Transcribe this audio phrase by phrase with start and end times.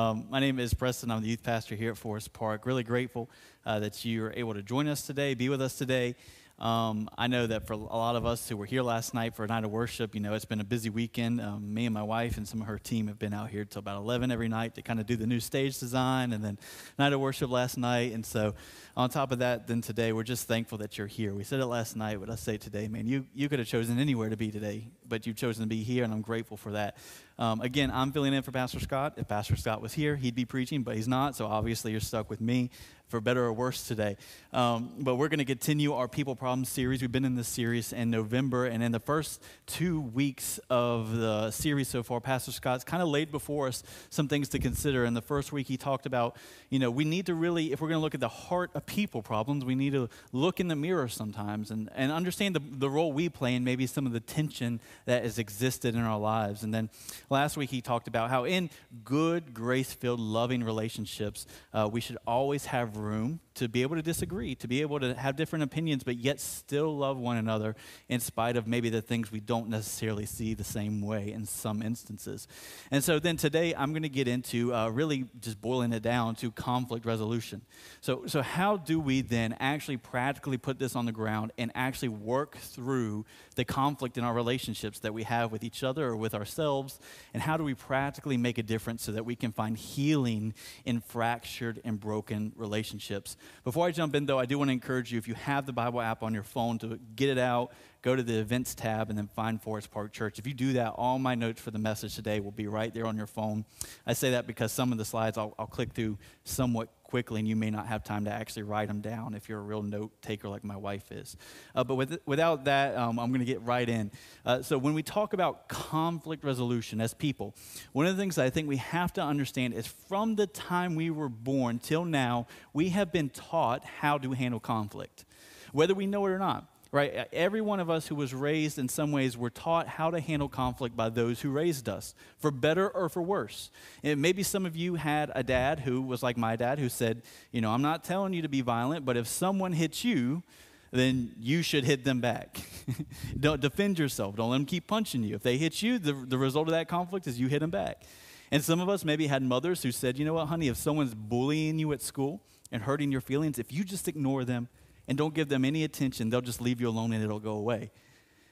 [0.00, 1.10] Um, my name is Preston.
[1.10, 2.64] I'm the youth pastor here at Forest Park.
[2.64, 3.28] Really grateful
[3.66, 6.14] uh, that you are able to join us today, be with us today.
[6.60, 9.44] Um, I know that for a lot of us who were here last night for
[9.44, 11.40] a night of worship, you know, it's been a busy weekend.
[11.40, 13.78] Um, me and my wife and some of her team have been out here till
[13.78, 16.58] about 11 every night to kind of do the new stage design and then
[16.98, 18.12] night of worship last night.
[18.12, 18.54] And so,
[18.94, 21.32] on top of that, then today, we're just thankful that you're here.
[21.32, 23.98] We said it last night, but I say today, man, you, you could have chosen
[23.98, 26.98] anywhere to be today, but you've chosen to be here, and I'm grateful for that.
[27.38, 29.14] Um, again, I'm filling in for Pastor Scott.
[29.16, 32.28] If Pastor Scott was here, he'd be preaching, but he's not, so obviously you're stuck
[32.28, 32.68] with me
[33.10, 34.16] for better or worse today.
[34.52, 37.02] Um, but we're going to continue our People Problems series.
[37.02, 41.50] We've been in this series in November, and in the first two weeks of the
[41.50, 45.04] series so far, Pastor Scott's kind of laid before us some things to consider.
[45.04, 46.36] In the first week, he talked about,
[46.68, 48.86] you know, we need to really, if we're going to look at the heart of
[48.86, 52.88] people problems, we need to look in the mirror sometimes and, and understand the, the
[52.88, 56.62] role we play and maybe some of the tension that has existed in our lives.
[56.62, 56.90] And then
[57.28, 58.70] last week, he talked about how in
[59.04, 64.02] good, grace filled, loving relationships, uh, we should always have room to be able to
[64.02, 67.76] disagree, to be able to have different opinions, but yet still love one another
[68.08, 71.82] in spite of maybe the things we don't necessarily see the same way in some
[71.82, 72.48] instances.
[72.90, 76.36] And so then today I'm going to get into uh, really just boiling it down
[76.36, 77.60] to conflict resolution.
[78.00, 82.08] So, so how do we then actually practically put this on the ground and actually
[82.08, 86.34] work through the conflict in our relationships that we have with each other or with
[86.34, 86.98] ourselves?
[87.34, 90.54] And how do we practically make a difference so that we can find healing
[90.86, 93.36] in fractured and broken relationships?
[93.64, 95.72] Before I jump in, though, I do want to encourage you if you have the
[95.72, 99.18] Bible app on your phone to get it out, go to the events tab, and
[99.18, 100.38] then find Forest Park Church.
[100.38, 103.06] If you do that, all my notes for the message today will be right there
[103.06, 103.64] on your phone.
[104.06, 107.48] I say that because some of the slides I'll, I'll click through somewhat quickly, and
[107.48, 110.10] you may not have time to actually write them down if you're a real note
[110.22, 111.36] taker like my wife is.
[111.74, 114.10] Uh, but with, without that, um, I'm going to get right in.
[114.46, 117.54] Uh, so, when we talk about conflict resolution as people,
[117.92, 121.10] one of the things I think we have to understand is from the time we
[121.10, 125.24] were born till now, we have been taught how to handle conflict,
[125.72, 127.28] whether we know it or not right?
[127.32, 130.48] Every one of us who was raised in some ways were taught how to handle
[130.48, 133.70] conflict by those who raised us, for better or for worse.
[134.02, 137.22] And maybe some of you had a dad who was like my dad, who said,
[137.52, 140.42] You know, I'm not telling you to be violent, but if someone hits you,
[140.90, 142.60] then you should hit them back.
[143.40, 144.34] Don't defend yourself.
[144.34, 145.36] Don't let them keep punching you.
[145.36, 148.02] If they hit you, the, the result of that conflict is you hit them back.
[148.50, 151.14] And some of us maybe had mothers who said, you know what, honey, if someone's
[151.14, 152.42] bullying you at school
[152.72, 154.68] and hurting your feelings, if you just ignore them,
[155.10, 157.90] and don't give them any attention, they'll just leave you alone and it'll go away.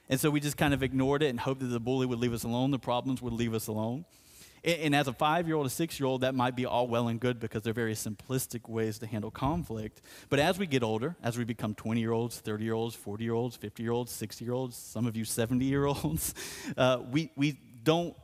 [0.08, 2.32] And so we just kind of ignored it and hoped that the bully would leave
[2.32, 4.04] us alone, the problems would leave us alone.
[4.64, 6.88] And, and as a five year old, a six year old, that might be all
[6.88, 10.02] well and good because they're very simplistic ways to handle conflict.
[10.30, 13.22] But as we get older, as we become 20 year olds, 30 year olds, 40
[13.22, 16.34] year olds, 50 year olds, 60 year olds, some of you 70 year olds,
[16.76, 18.16] uh, we, we don't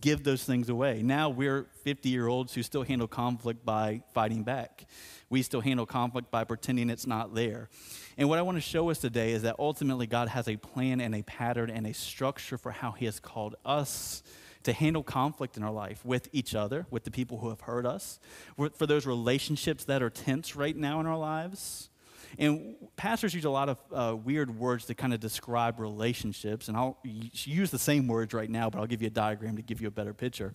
[0.00, 1.02] give those things away.
[1.02, 4.86] Now we're 50 year olds who still handle conflict by fighting back
[5.34, 7.68] we still handle conflict by pretending it's not there.
[8.16, 11.00] And what I want to show us today is that ultimately God has a plan
[11.00, 14.22] and a pattern and a structure for how He has called us
[14.62, 17.84] to handle conflict in our life with each other, with the people who have hurt
[17.84, 18.20] us,
[18.74, 21.90] for those relationships that are tense right now in our lives.
[22.38, 26.76] And pastors use a lot of uh, weird words to kind of describe relationships, and
[26.76, 29.80] I'll use the same words right now, but I'll give you a diagram to give
[29.80, 30.54] you a better picture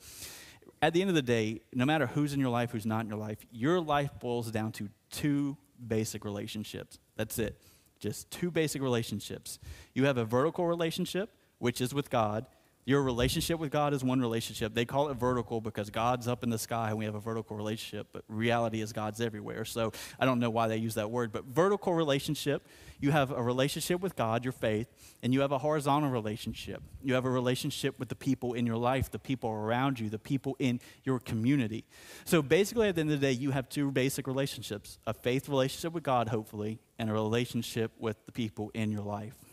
[0.81, 3.09] at the end of the day, no matter who's in your life, who's not in
[3.09, 5.57] your life, your life boils down to two
[5.87, 6.99] basic relationships.
[7.15, 7.61] That's it.
[7.99, 9.59] Just two basic relationships.
[9.93, 12.45] You have a vertical relationship, which is with God,
[12.85, 14.73] your relationship with God is one relationship.
[14.73, 17.55] They call it vertical because God's up in the sky and we have a vertical
[17.55, 19.65] relationship, but reality is God's everywhere.
[19.65, 22.65] So I don't know why they use that word, but vertical relationship,
[22.99, 24.87] you have a relationship with God, your faith,
[25.21, 26.81] and you have a horizontal relationship.
[27.03, 30.19] You have a relationship with the people in your life, the people around you, the
[30.19, 31.85] people in your community.
[32.25, 35.47] So basically, at the end of the day, you have two basic relationships a faith
[35.47, 39.48] relationship with God, hopefully, and a relationship with the people in your life.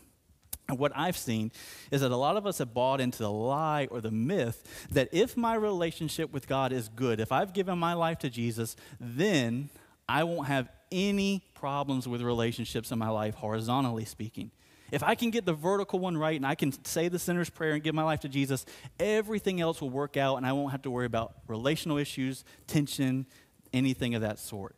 [0.69, 1.51] And what I've seen
[1.91, 5.09] is that a lot of us have bought into the lie or the myth that
[5.11, 9.69] if my relationship with God is good, if I've given my life to Jesus, then
[10.09, 14.51] I won't have any problems with relationships in my life, horizontally speaking.
[14.91, 17.73] If I can get the vertical one right and I can say the sinner's prayer
[17.73, 18.65] and give my life to Jesus,
[18.99, 23.25] everything else will work out and I won't have to worry about relational issues, tension,
[23.73, 24.75] anything of that sort.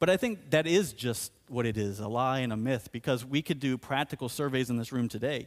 [0.00, 3.24] But I think that is just what it is a lie and a myth because
[3.24, 5.46] we could do practical surveys in this room today.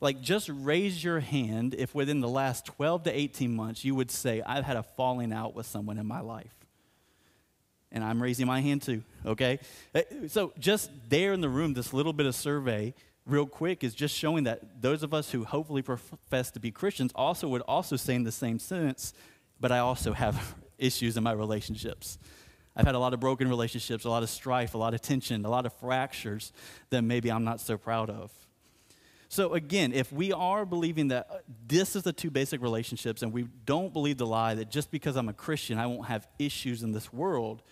[0.00, 4.10] Like, just raise your hand if within the last 12 to 18 months you would
[4.10, 6.54] say, I've had a falling out with someone in my life.
[7.92, 9.58] And I'm raising my hand too, okay?
[9.94, 12.94] Uh, so, just there in the room, this little bit of survey,
[13.26, 17.12] real quick, is just showing that those of us who hopefully profess to be Christians
[17.14, 19.12] also would also say in the same sentence,
[19.60, 22.16] but I also have issues in my relationships.
[22.76, 25.44] I've had a lot of broken relationships, a lot of strife, a lot of tension,
[25.44, 26.52] a lot of fractures
[26.90, 28.30] that maybe I'm not so proud of.
[29.28, 31.36] So, again, if we are believing that uh,
[31.68, 35.14] this is the two basic relationships and we don't believe the lie that just because
[35.14, 37.62] I'm a Christian, I won't have issues in this world,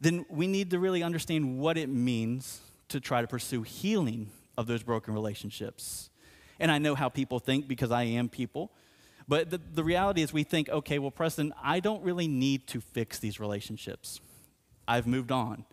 [0.00, 4.66] then we need to really understand what it means to try to pursue healing of
[4.68, 6.10] those broken relationships.
[6.60, 8.70] And I know how people think because I am people.
[9.26, 12.80] But the, the reality is, we think, okay, well, Preston, I don't really need to
[12.80, 14.20] fix these relationships.
[14.86, 15.64] I've moved on.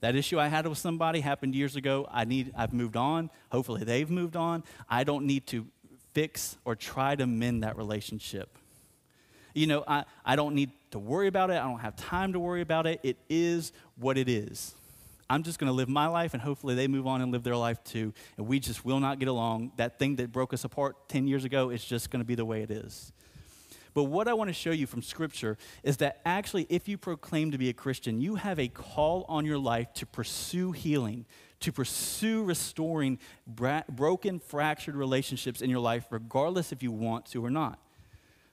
[0.00, 2.08] That issue I had with somebody happened years ago.
[2.10, 3.30] I need, I've moved on.
[3.50, 4.64] Hopefully, they've moved on.
[4.88, 5.66] I don't need to
[6.12, 8.58] fix or try to mend that relationship.
[9.54, 11.54] You know, I, I don't need to worry about it.
[11.54, 13.00] I don't have time to worry about it.
[13.02, 14.74] It is what it is.
[15.30, 17.56] I'm just going to live my life, and hopefully they move on and live their
[17.56, 18.12] life too.
[18.36, 19.72] And we just will not get along.
[19.76, 22.44] That thing that broke us apart 10 years ago is just going to be the
[22.44, 23.12] way it is.
[23.94, 27.50] But what I want to show you from Scripture is that actually, if you proclaim
[27.50, 31.26] to be a Christian, you have a call on your life to pursue healing,
[31.60, 37.44] to pursue restoring bra- broken, fractured relationships in your life, regardless if you want to
[37.44, 37.78] or not.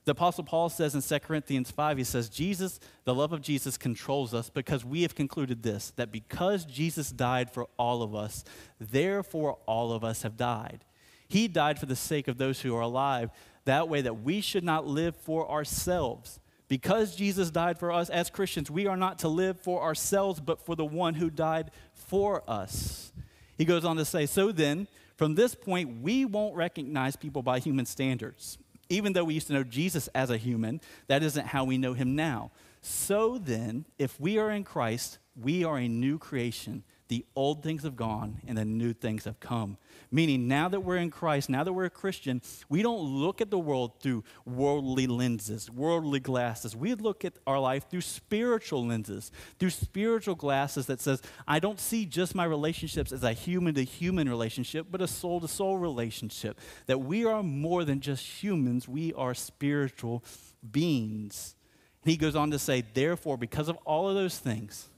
[0.06, 3.78] The Apostle Paul says in 2 Corinthians 5, he says, Jesus, the love of Jesus
[3.78, 8.44] controls us because we have concluded this, that because Jesus died for all of us,
[8.80, 10.84] therefore all of us have died.
[11.28, 13.30] He died for the sake of those who are alive,
[13.66, 16.40] that way that we should not live for ourselves.
[16.68, 20.64] Because Jesus died for us as Christians, we are not to live for ourselves, but
[20.64, 23.12] for the one who died for us.
[23.58, 27.60] He goes on to say, So then, from this point, we won't recognize people by
[27.60, 28.58] human standards.
[28.88, 31.94] Even though we used to know Jesus as a human, that isn't how we know
[31.94, 32.52] him now.
[32.82, 36.84] So then, if we are in Christ, we are a new creation.
[37.10, 39.78] The old things have gone and the new things have come.
[40.12, 42.40] Meaning, now that we're in Christ, now that we're a Christian,
[42.70, 46.76] we don't look at the world through worldly lenses, worldly glasses.
[46.76, 51.80] We look at our life through spiritual lenses, through spiritual glasses that says, I don't
[51.80, 55.80] see just my relationships as a human to human relationship, but a soul to soul
[55.80, 56.60] relationship.
[56.86, 60.24] That we are more than just humans, we are spiritual
[60.72, 61.56] beings.
[62.04, 64.90] And he goes on to say, therefore, because of all of those things,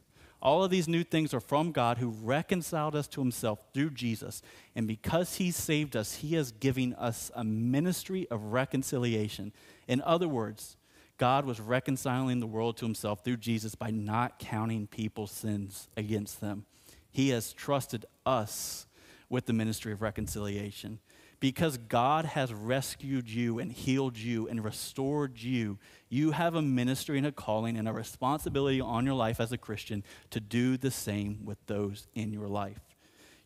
[0.41, 4.41] all of these new things are from God who reconciled us to himself through Jesus.
[4.75, 9.53] And because he saved us, he is giving us a ministry of reconciliation.
[9.87, 10.77] In other words,
[11.17, 16.41] God was reconciling the world to himself through Jesus by not counting people's sins against
[16.41, 16.65] them.
[17.11, 18.87] He has trusted us
[19.29, 20.99] with the ministry of reconciliation
[21.41, 27.17] because God has rescued you and healed you and restored you, you have a ministry
[27.17, 30.91] and a calling and a responsibility on your life as a Christian to do the
[30.91, 32.79] same with those in your life.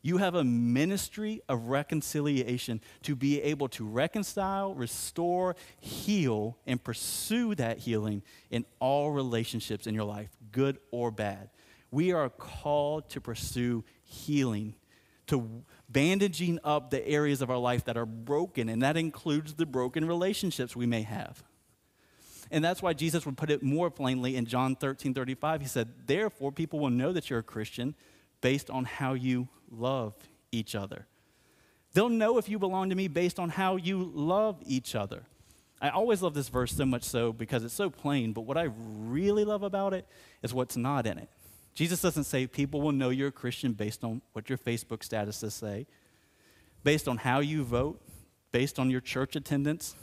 [0.01, 7.55] You have a ministry of reconciliation to be able to reconcile, restore, heal, and pursue
[7.55, 11.49] that healing in all relationships in your life, good or bad.
[11.91, 14.75] We are called to pursue healing,
[15.27, 19.65] to bandaging up the areas of our life that are broken, and that includes the
[19.65, 21.43] broken relationships we may have.
[22.51, 25.61] And that's why Jesus would put it more plainly in John 13 35.
[25.61, 27.95] He said, Therefore, people will know that you're a Christian
[28.41, 30.15] based on how you love
[30.51, 31.07] each other.
[31.93, 35.23] They'll know if you belong to me based on how you love each other.
[35.81, 38.69] I always love this verse so much so because it's so plain, but what I
[38.75, 40.07] really love about it
[40.41, 41.29] is what's not in it.
[41.75, 45.51] Jesus doesn't say people will know you're a Christian based on what your Facebook statuses
[45.51, 45.85] say,
[46.83, 48.01] based on how you vote,
[48.51, 49.95] based on your church attendance,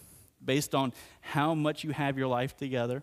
[0.44, 3.02] based on how much you have your life together.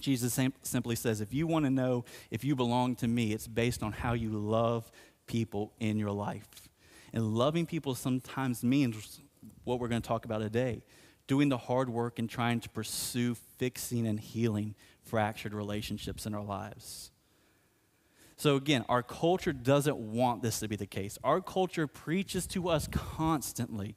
[0.00, 3.82] Jesus simply says, if you want to know if you belong to me, it's based
[3.82, 4.92] on how you love
[5.26, 6.68] people in your life.
[7.12, 9.20] And loving people sometimes means
[9.64, 10.82] what we're going to talk about today
[11.26, 16.44] doing the hard work and trying to pursue fixing and healing fractured relationships in our
[16.44, 17.10] lives.
[18.38, 21.18] So, again, our culture doesn't want this to be the case.
[21.24, 23.96] Our culture preaches to us constantly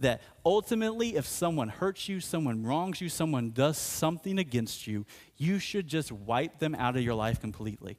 [0.00, 5.04] that ultimately, if someone hurts you, someone wrongs you, someone does something against you,
[5.36, 7.98] you should just wipe them out of your life completely.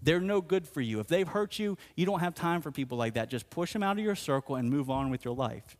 [0.00, 0.98] They're no good for you.
[0.98, 3.28] If they've hurt you, you don't have time for people like that.
[3.28, 5.76] Just push them out of your circle and move on with your life.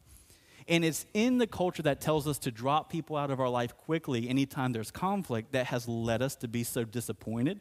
[0.69, 3.75] And it's in the culture that tells us to drop people out of our life
[3.79, 7.61] quickly anytime there's conflict that has led us to be so disappointed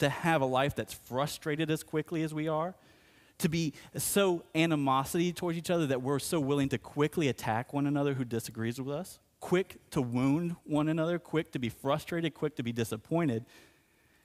[0.00, 2.74] to have a life that's frustrated as quickly as we are,
[3.38, 7.86] to be so animosity towards each other that we're so willing to quickly attack one
[7.86, 12.56] another who disagrees with us, quick to wound one another, quick to be frustrated, quick
[12.56, 13.46] to be disappointed.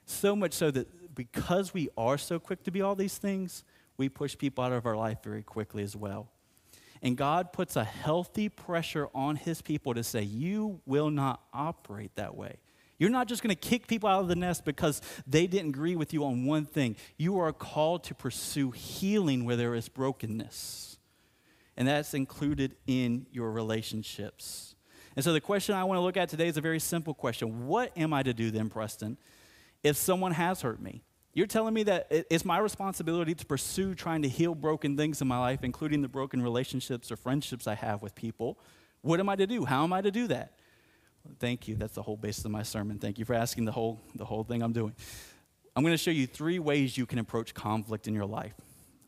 [0.06, 3.64] So much so that because we are so quick to be all these things,
[3.98, 6.30] we push people out of our life very quickly as well.
[7.02, 12.16] And God puts a healthy pressure on his people to say, You will not operate
[12.16, 12.58] that way.
[12.98, 15.96] You're not just going to kick people out of the nest because they didn't agree
[15.96, 16.96] with you on one thing.
[17.18, 20.98] You are called to pursue healing where there is brokenness.
[21.78, 24.76] And that's included in your relationships.
[25.16, 27.68] And so the question I want to look at today is a very simple question
[27.68, 29.18] What am I to do then, Preston,
[29.84, 31.04] if someone has hurt me?
[31.34, 35.28] You're telling me that it's my responsibility to pursue trying to heal broken things in
[35.28, 38.58] my life, including the broken relationships or friendships I have with people.
[39.02, 39.66] What am I to do?
[39.66, 40.54] How am I to do that?
[41.40, 41.76] Thank you.
[41.76, 43.00] That's the whole basis of my sermon.
[43.00, 44.94] Thank you for asking the whole, the whole thing I'm doing.
[45.76, 48.54] I'm going to show you three ways you can approach conflict in your life.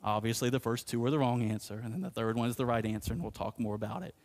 [0.04, 2.66] Obviously, the first two are the wrong answer, and then the third one is the
[2.66, 4.16] right answer, and we'll talk more about it.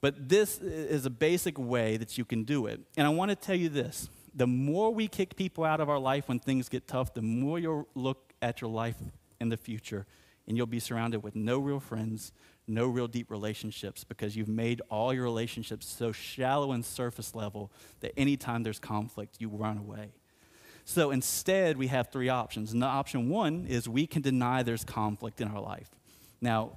[0.00, 2.80] But this is a basic way that you can do it.
[2.96, 5.98] And I want to tell you this the more we kick people out of our
[5.98, 8.96] life when things get tough, the more you'll look at your life
[9.40, 10.06] in the future,
[10.46, 12.32] and you'll be surrounded with no real friends,
[12.66, 17.70] no real deep relationships because you've made all your relationships so shallow and surface level
[18.00, 20.12] that anytime there's conflict, you run away.
[20.84, 22.72] So instead, we have three options.
[22.72, 25.90] And the option one is we can deny there's conflict in our life.
[26.40, 26.72] Now,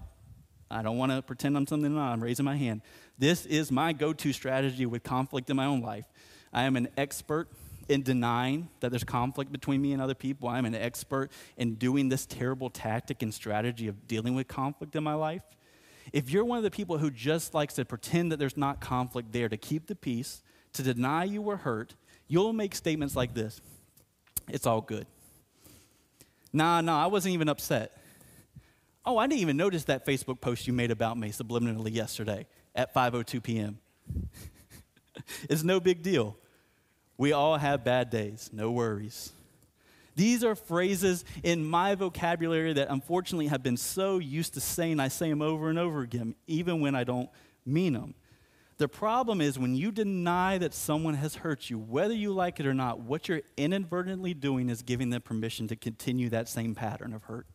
[0.70, 2.82] I don't want to pretend I'm something I'm raising my hand.
[3.18, 6.06] This is my go to strategy with conflict in my own life.
[6.51, 7.48] I am an expert
[7.88, 10.50] in denying that there's conflict between me and other people.
[10.50, 15.04] I'm an expert in doing this terrible tactic and strategy of dealing with conflict in
[15.04, 15.44] my life.
[16.13, 19.31] If you're one of the people who just likes to pretend that there's not conflict
[19.31, 20.41] there to keep the peace,
[20.74, 21.95] to deny you were hurt,
[22.27, 23.62] you'll make statements like this
[24.47, 25.07] It's all good.
[26.53, 27.97] Nah, nah, I wasn't even upset.
[29.05, 32.93] Oh, I didn't even notice that Facebook post you made about me subliminally yesterday at
[32.93, 33.79] 5:02 p.m.
[35.50, 36.38] it's no big deal.
[37.17, 39.31] We all have bad days, no worries.
[40.15, 45.10] These are phrases in my vocabulary that unfortunately have been so used to saying, I
[45.10, 47.29] say them over and over again, even when I don't
[47.65, 48.15] mean them.
[48.77, 52.65] The problem is when you deny that someone has hurt you, whether you like it
[52.65, 57.13] or not, what you're inadvertently doing is giving them permission to continue that same pattern
[57.13, 57.48] of hurt.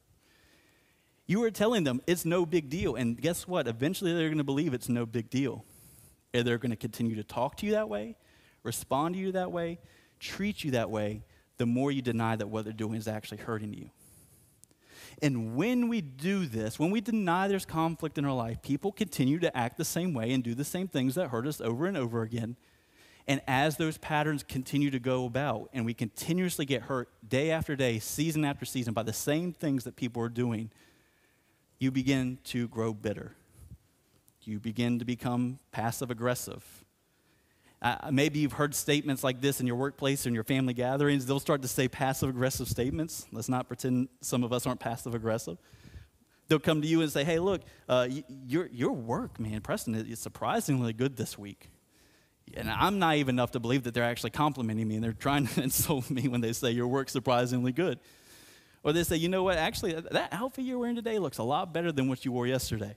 [1.27, 2.97] You are telling them it's no big deal.
[2.97, 3.69] And guess what?
[3.69, 5.65] Eventually they're going to believe it's no big deal.
[6.33, 8.17] And they're going to continue to talk to you that way,
[8.63, 9.79] respond to you that way,
[10.19, 11.23] treat you that way,
[11.61, 13.91] the more you deny that what they're doing is actually hurting you.
[15.21, 19.39] And when we do this, when we deny there's conflict in our life, people continue
[19.41, 21.99] to act the same way and do the same things that hurt us over and
[21.99, 22.57] over again.
[23.29, 27.77] And as those patterns continue to go about, and we continuously get hurt day after
[27.77, 30.71] day, season after season, by the same things that people are doing,
[31.79, 33.35] you begin to grow bitter.
[34.45, 36.80] You begin to become passive aggressive.
[37.83, 41.25] Uh, maybe you've heard statements like this in your workplace and your family gatherings.
[41.25, 43.27] They'll start to say passive aggressive statements.
[43.33, 45.57] Let's not pretend some of us aren't passive aggressive.
[46.49, 48.09] They'll come to you and say, hey, look, uh,
[48.47, 51.71] your, your work, man, Preston, is surprisingly good this week.
[52.55, 55.63] And I'm naive enough to believe that they're actually complimenting me and they're trying to
[55.63, 57.99] insult me when they say your work's surprisingly good.
[58.83, 61.73] Or they say, you know what, actually, that outfit you're wearing today looks a lot
[61.73, 62.97] better than what you wore yesterday.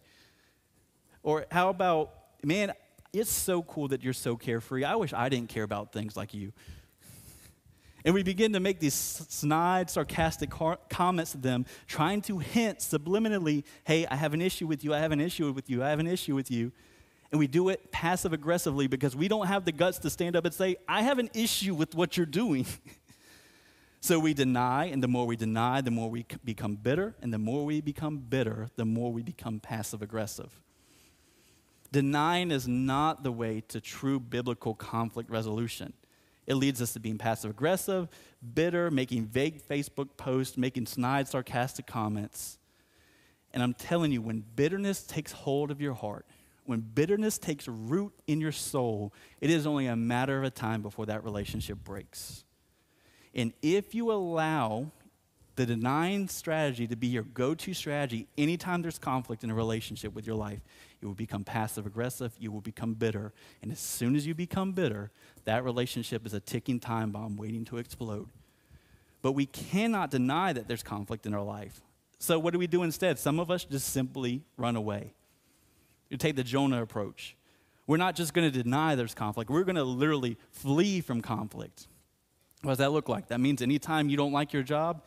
[1.22, 2.12] Or how about,
[2.44, 2.74] man,
[3.14, 4.84] it's so cool that you're so carefree.
[4.84, 6.52] I wish I didn't care about things like you.
[8.04, 10.50] And we begin to make these snide, sarcastic
[10.90, 15.00] comments to them, trying to hint subliminally, hey, I have an issue with you, I
[15.00, 16.74] have an issue with you, I have an issue with you.
[17.32, 20.44] And we do it passive aggressively because we don't have the guts to stand up
[20.44, 22.66] and say, I have an issue with what you're doing.
[24.02, 27.40] so we deny, and the more we deny, the more we become bitter, and the
[27.40, 30.63] more we become bitter, the more we become passive aggressive.
[31.94, 35.94] Denying is not the way to true biblical conflict resolution.
[36.48, 38.10] It leads us to being passive aggressive,
[38.56, 42.58] bitter, making vague Facebook posts, making snide, sarcastic comments.
[43.54, 46.26] And I'm telling you, when bitterness takes hold of your heart,
[46.66, 50.82] when bitterness takes root in your soul, it is only a matter of a time
[50.82, 52.44] before that relationship breaks.
[53.36, 54.92] And if you allow
[55.56, 60.16] the denying strategy to be your go to strategy anytime there's conflict in a relationship
[60.16, 60.62] with your life,
[61.04, 63.34] you will become passive aggressive, you will become bitter.
[63.62, 65.12] And as soon as you become bitter,
[65.44, 68.30] that relationship is a ticking time bomb waiting to explode.
[69.22, 71.82] But we cannot deny that there's conflict in our life.
[72.20, 73.20] So, what do we do instead?
[73.20, 75.14] Some of us just simply run away.
[76.10, 77.36] You take the Jonah approach.
[77.86, 81.88] We're not just going to deny there's conflict, we're going to literally flee from conflict.
[82.62, 83.28] What does that look like?
[83.28, 85.02] That means anytime you don't like your job,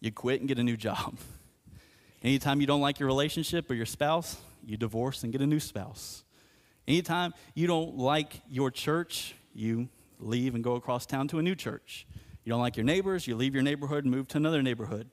[0.00, 1.18] you quit and get a new job.
[2.22, 5.60] Anytime you don't like your relationship or your spouse, you divorce and get a new
[5.60, 6.24] spouse.
[6.86, 9.88] Anytime you don't like your church, you
[10.18, 12.06] leave and go across town to a new church.
[12.44, 15.08] You don't like your neighbors, you leave your neighborhood and move to another neighborhood.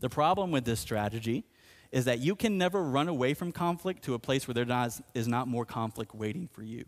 [0.00, 1.44] The problem with this strategy
[1.90, 5.28] is that you can never run away from conflict to a place where there is
[5.28, 6.84] not more conflict waiting for you.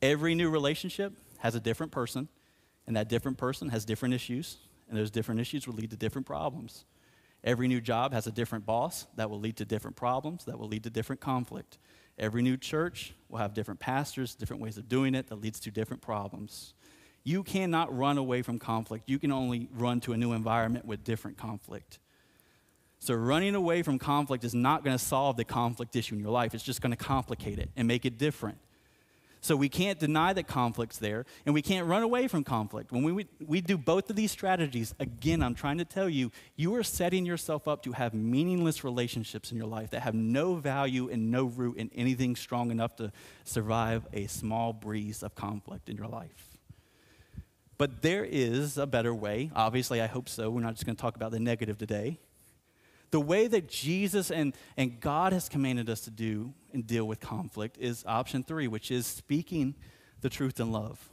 [0.00, 2.28] Every new relationship has a different person,
[2.86, 4.58] and that different person has different issues,
[4.88, 6.84] and those different issues will lead to different problems.
[7.44, 10.68] Every new job has a different boss that will lead to different problems, that will
[10.68, 11.78] lead to different conflict.
[12.18, 15.70] Every new church will have different pastors, different ways of doing it that leads to
[15.70, 16.74] different problems.
[17.24, 19.08] You cannot run away from conflict.
[19.08, 21.98] You can only run to a new environment with different conflict.
[22.98, 26.30] So, running away from conflict is not going to solve the conflict issue in your
[26.30, 26.54] life.
[26.54, 28.58] It's just going to complicate it and make it different.
[29.42, 32.92] So, we can't deny that conflict's there, and we can't run away from conflict.
[32.92, 36.30] When we, we, we do both of these strategies, again, I'm trying to tell you,
[36.56, 40.54] you are setting yourself up to have meaningless relationships in your life that have no
[40.54, 43.12] value and no root in anything strong enough to
[43.44, 46.58] survive a small breeze of conflict in your life.
[47.78, 49.50] But there is a better way.
[49.56, 50.50] Obviously, I hope so.
[50.50, 52.20] We're not just going to talk about the negative today
[53.12, 57.20] the way that Jesus and, and God has commanded us to do and deal with
[57.20, 59.74] conflict is option three, which is speaking
[60.22, 61.10] the truth in love.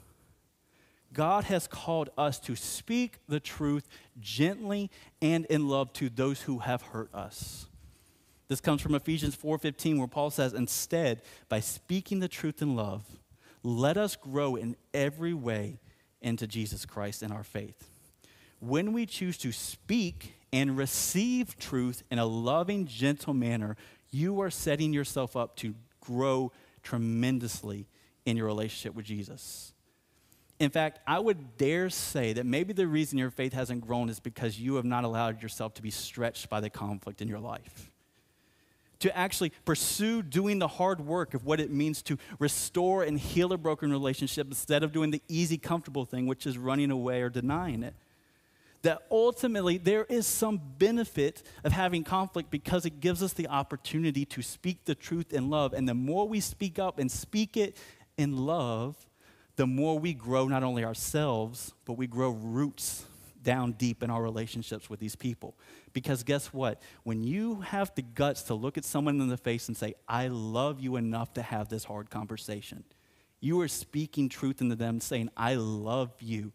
[1.12, 3.88] God has called us to speak the truth
[4.20, 4.89] gently
[5.22, 7.68] and in love to those who have hurt us.
[8.48, 13.03] This comes from Ephesians 4:15 where Paul says, "Instead, by speaking the truth in love,
[13.62, 15.79] let us grow in every way
[16.22, 17.89] into Jesus Christ in our faith."
[18.60, 23.77] When we choose to speak and receive truth in a loving, gentle manner,
[24.12, 26.51] you are setting yourself up to grow
[26.84, 27.88] tremendously
[28.25, 29.74] in your relationship with Jesus.
[30.60, 34.20] In fact, I would dare say that maybe the reason your faith hasn't grown is
[34.20, 37.91] because you have not allowed yourself to be stretched by the conflict in your life.
[39.00, 43.53] To actually pursue doing the hard work of what it means to restore and heal
[43.53, 47.29] a broken relationship instead of doing the easy, comfortable thing, which is running away or
[47.29, 47.94] denying it
[48.81, 54.25] that ultimately there is some benefit of having conflict because it gives us the opportunity
[54.25, 55.74] to speak the truth in love.
[55.74, 57.77] And the more we speak up and speak it
[58.17, 58.95] in love,
[59.57, 63.05] the more we grow not only ourselves, but we grow roots
[63.43, 65.57] down deep in our relationships with these people.
[65.93, 66.81] Because guess what?
[67.03, 70.27] When you have the guts to look at someone in the face and say, I
[70.27, 72.83] love you enough to have this hard conversation,
[73.42, 76.51] you are speaking truth into them, saying, I love you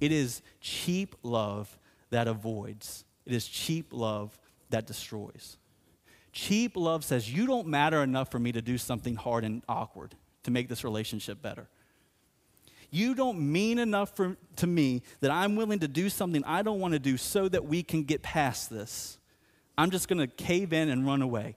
[0.00, 1.78] it is cheap love
[2.10, 4.38] that avoids, it is cheap love
[4.70, 5.56] that destroys.
[6.32, 10.14] Cheap love says, You don't matter enough for me to do something hard and awkward
[10.42, 11.66] to make this relationship better.
[12.90, 16.78] You don't mean enough for, to me that I'm willing to do something I don't
[16.78, 19.18] want to do so that we can get past this.
[19.78, 21.56] I'm just going to cave in and run away.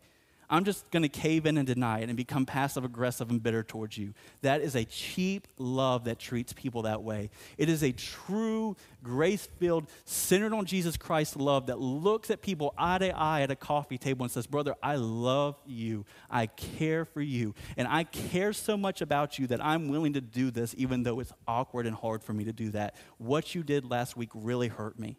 [0.52, 3.62] I'm just going to cave in and deny it and become passive aggressive and bitter
[3.62, 4.16] towards you.
[4.42, 7.30] That is a cheap love that treats people that way.
[7.60, 12.74] It is a true, grace filled, centered on Jesus Christ love that looks at people
[12.78, 16.06] eye to eye at a coffee table and says, Brother, I love you.
[16.32, 17.54] I care for you.
[17.78, 21.20] And I care so much about you that I'm willing to do this, even though
[21.20, 22.96] it's awkward and hard for me to do that.
[23.20, 25.18] What you did last week really hurt me.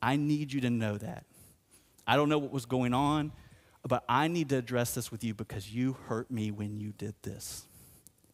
[0.00, 1.24] I need you to know that.
[2.06, 3.32] I don't know what was going on
[3.86, 7.14] but I need to address this with you because you hurt me when you did
[7.22, 7.66] this.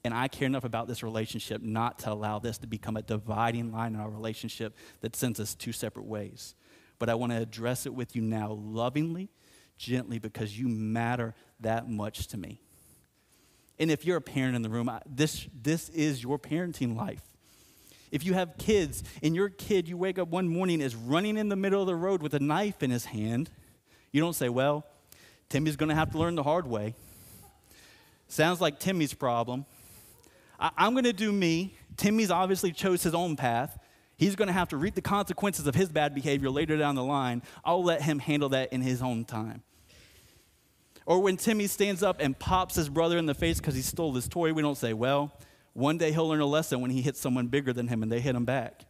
[0.05, 3.73] And I care enough about this relationship not to allow this to become a dividing
[3.73, 6.55] line in our relationship that sends us two separate ways.
[6.99, 9.29] But I want to address it with you now lovingly,
[9.77, 12.61] gently, because you matter that much to me.
[13.79, 17.23] And if you're a parent in the room, this, this is your parenting life.
[18.11, 21.49] If you have kids and your kid, you wake up one morning, is running in
[21.49, 23.51] the middle of the road with a knife in his hand,
[24.11, 24.87] you don't say, Well,
[25.49, 26.95] Timmy's going to have to learn the hard way.
[28.29, 29.65] Sounds like Timmy's problem.
[30.61, 31.75] I, am going to do me.
[31.97, 33.79] Timmy's obviously chose his own path.
[34.17, 37.05] He's going to have to reap the consequences of his bad behavior later down the
[37.05, 37.43] line.
[37.65, 39.63] I'll let him handle that in his own time.
[41.07, 44.13] Or when Timmy stands up and pops his brother in the face because he stole
[44.13, 45.33] his toy, we don't say, well,
[45.73, 48.21] one day he'll learn a lesson when he hits someone bigger than him and they
[48.21, 48.85] hit him back.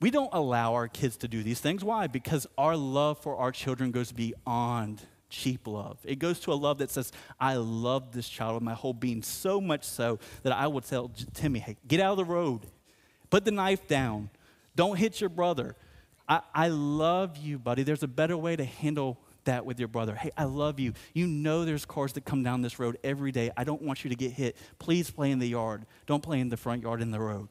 [0.00, 1.84] We don't allow our kids to do these things.
[1.84, 2.06] Why?
[2.06, 5.02] Because our love for our children goes beyond
[5.34, 5.98] cheap love.
[6.04, 9.22] It goes to a love that says, I love this child with my whole being,
[9.22, 12.60] so much so that I would tell Timmy, hey, get out of the road,
[13.30, 14.30] put the knife down,
[14.76, 15.76] don't hit your brother.
[16.28, 17.82] I, I love you, buddy.
[17.82, 20.14] There's a better way to handle that with your brother.
[20.14, 20.94] Hey, I love you.
[21.12, 23.50] You know there's cars that come down this road every day.
[23.56, 24.56] I don't want you to get hit.
[24.78, 25.84] Please play in the yard.
[26.06, 27.48] Don't play in the front yard in the road.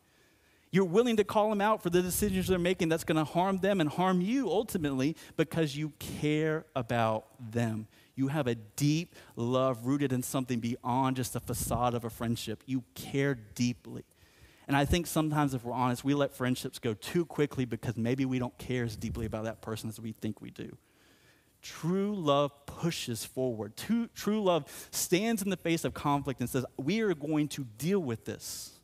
[0.73, 3.59] You're willing to call them out for the decisions they're making that's going to harm
[3.59, 7.85] them and harm you ultimately because you care about them.
[8.15, 12.63] You have a deep love rooted in something beyond just the facade of a friendship.
[12.65, 14.03] You care deeply.
[14.67, 18.25] And I think sometimes, if we're honest, we let friendships go too quickly because maybe
[18.25, 20.75] we don't care as deeply about that person as we think we do.
[21.61, 23.73] True love pushes forward.
[23.77, 27.99] True, love stands in the face of conflict and says, We are going to deal
[27.99, 28.79] with this.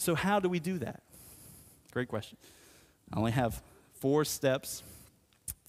[0.00, 1.02] So, how do we do that?
[1.92, 2.38] Great question.
[3.12, 4.82] I only have four steps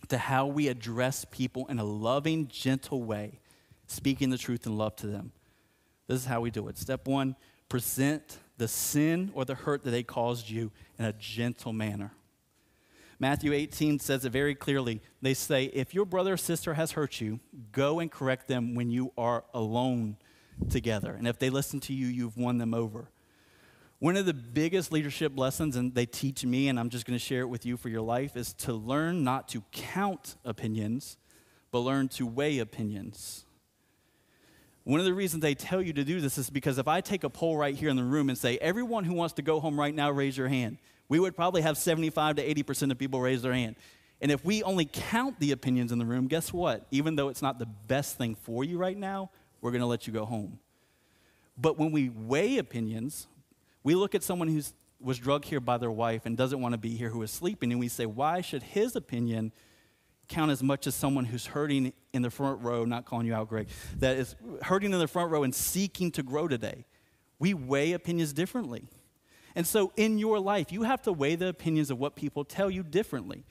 [0.07, 3.41] to how we address people in a loving, gentle way,
[3.87, 5.33] speaking the truth and love to them.
[6.07, 6.77] This is how we do it.
[6.77, 7.35] Step one
[7.67, 12.13] present the sin or the hurt that they caused you in a gentle manner.
[13.19, 15.01] Matthew 18 says it very clearly.
[15.21, 17.41] They say, if your brother or sister has hurt you,
[17.73, 20.15] go and correct them when you are alone
[20.69, 21.11] together.
[21.11, 23.09] And if they listen to you, you've won them over.
[24.01, 27.23] One of the biggest leadership lessons, and they teach me, and I'm just going to
[27.23, 31.17] share it with you for your life, is to learn not to count opinions,
[31.69, 33.45] but learn to weigh opinions.
[34.85, 37.23] One of the reasons they tell you to do this is because if I take
[37.23, 39.79] a poll right here in the room and say, everyone who wants to go home
[39.79, 43.43] right now, raise your hand, we would probably have 75 to 80% of people raise
[43.43, 43.75] their hand.
[44.19, 46.87] And if we only count the opinions in the room, guess what?
[46.89, 49.29] Even though it's not the best thing for you right now,
[49.61, 50.57] we're going to let you go home.
[51.55, 53.27] But when we weigh opinions,
[53.83, 54.61] we look at someone who
[54.99, 57.71] was drugged here by their wife and doesn't want to be here who is sleeping,
[57.71, 59.51] and we say, why should his opinion
[60.27, 63.49] count as much as someone who's hurting in the front row, not calling you out,
[63.49, 63.67] Greg,
[63.97, 66.85] that is hurting in the front row and seeking to grow today?
[67.39, 68.87] We weigh opinions differently.
[69.55, 72.69] And so in your life, you have to weigh the opinions of what people tell
[72.69, 73.43] you differently.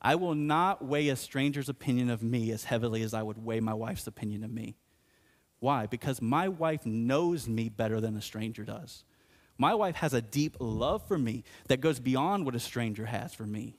[0.00, 3.60] I will not weigh a stranger's opinion of me as heavily as I would weigh
[3.60, 4.76] my wife's opinion of me.
[5.58, 5.86] Why?
[5.86, 9.04] Because my wife knows me better than a stranger does.
[9.62, 13.32] My wife has a deep love for me that goes beyond what a stranger has
[13.32, 13.76] for me.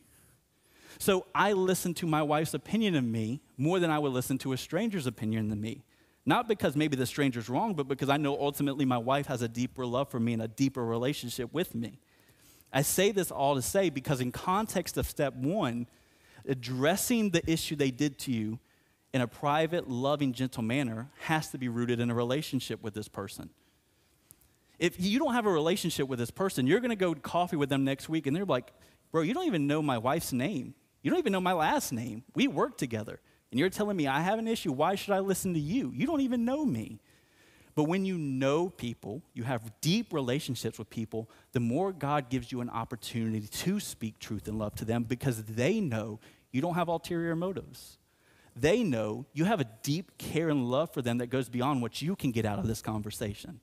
[0.98, 4.54] So I listen to my wife's opinion of me more than I would listen to
[4.54, 5.84] a stranger's opinion of me.
[6.26, 9.50] Not because maybe the stranger's wrong, but because I know ultimately my wife has a
[9.50, 12.00] deeper love for me and a deeper relationship with me.
[12.72, 15.88] I say this all to say because, in context of step one,
[16.48, 18.58] addressing the issue they did to you
[19.14, 23.10] in a private, loving, gentle manner has to be rooted in a relationship with this
[23.10, 23.50] person.
[24.84, 27.70] If you don't have a relationship with this person, you're going to go coffee with
[27.70, 28.74] them next week and they're like,
[29.14, 30.76] bro, you don't even know my wife's name.
[31.02, 32.26] You don't even know my last name.
[32.36, 33.22] We work together.
[33.50, 34.74] And you're telling me I have an issue.
[34.74, 35.94] Why should I listen to you?
[35.96, 37.00] You don't even know me.
[37.76, 42.52] But when you know people, you have deep relationships with people, the more God gives
[42.52, 46.20] you an opportunity to speak truth and love to them because they know
[46.52, 48.00] you don't have ulterior motives.
[48.54, 52.02] They know you have a deep care and love for them that goes beyond what
[52.02, 53.62] you can get out of this conversation.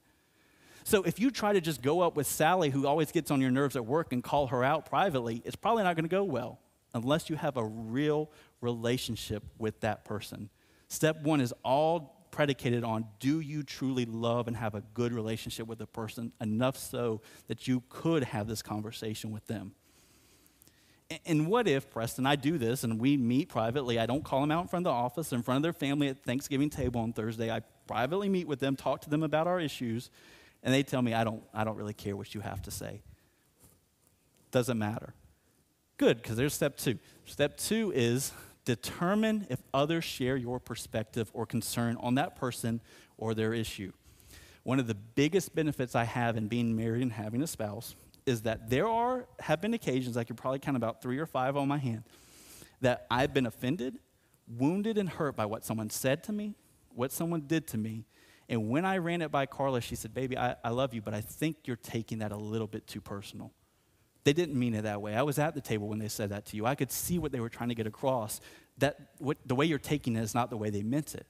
[0.84, 3.50] So if you try to just go up with Sally, who always gets on your
[3.50, 6.58] nerves at work, and call her out privately, it's probably not going to go well
[6.94, 10.50] unless you have a real relationship with that person.
[10.88, 15.66] Step one is all predicated on do you truly love and have a good relationship
[15.66, 19.72] with a person enough so that you could have this conversation with them?
[21.26, 23.98] And what if, Preston, I do this and we meet privately?
[23.98, 26.08] I don't call them out in front of the office, in front of their family
[26.08, 27.50] at Thanksgiving table on Thursday.
[27.50, 30.10] I privately meet with them, talk to them about our issues,
[30.62, 33.02] and they tell me, I don't, I don't really care what you have to say.
[34.50, 35.14] Doesn't matter.
[35.96, 36.98] Good, because there's step two.
[37.24, 38.32] Step two is
[38.64, 42.80] determine if others share your perspective or concern on that person
[43.16, 43.92] or their issue.
[44.62, 47.94] One of the biggest benefits I have in being married and having a spouse
[48.26, 51.56] is that there are have been occasions I could probably count about three or five
[51.56, 52.04] on my hand
[52.80, 53.98] that I've been offended,
[54.46, 56.54] wounded, and hurt by what someone said to me,
[56.94, 58.04] what someone did to me,
[58.50, 61.14] and when I ran it by Carla, she said, Baby, I, I love you, but
[61.14, 63.52] I think you're taking that a little bit too personal.
[64.24, 65.14] They didn't mean it that way.
[65.14, 66.66] I was at the table when they said that to you.
[66.66, 68.40] I could see what they were trying to get across.
[68.78, 71.26] That what, the way you're taking it is not the way they meant it.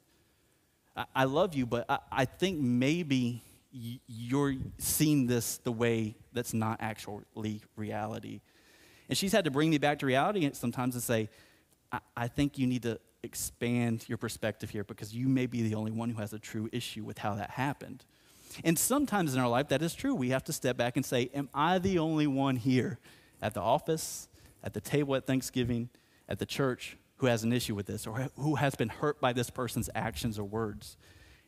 [0.97, 6.55] I, I love you, but I, I think maybe you're seeing this the way that's
[6.55, 8.41] not actually reality.
[9.11, 11.29] And she's had to bring me back to reality sometimes and say,
[11.93, 15.75] I, I think you need to expand your perspective here because you may be the
[15.75, 18.05] only one who has a true issue with how that happened.
[18.65, 20.15] And sometimes in our life, that is true.
[20.15, 22.99] We have to step back and say, Am I the only one here
[23.41, 24.29] at the office,
[24.63, 25.89] at the table at Thanksgiving,
[26.29, 29.33] at the church who has an issue with this or who has been hurt by
[29.33, 30.97] this person's actions or words?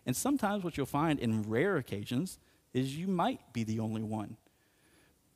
[0.06, 2.38] And sometimes what you'll find in rare occasions
[2.72, 4.36] is you might be the only one.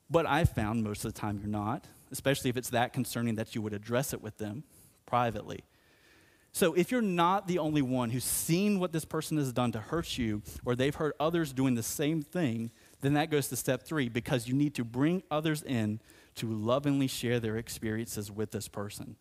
[0.09, 3.55] But I've found most of the time you're not, especially if it's that concerning that
[3.55, 4.63] you would address it with them
[5.05, 5.63] privately.
[6.57, 9.79] So if you're not the only one who's seen what this person has done to
[9.79, 13.83] hurt you, or they've heard others doing the same thing, then that goes to step
[13.83, 15.99] three because you need to bring others in
[16.33, 19.17] to lovingly share their experiences with this person.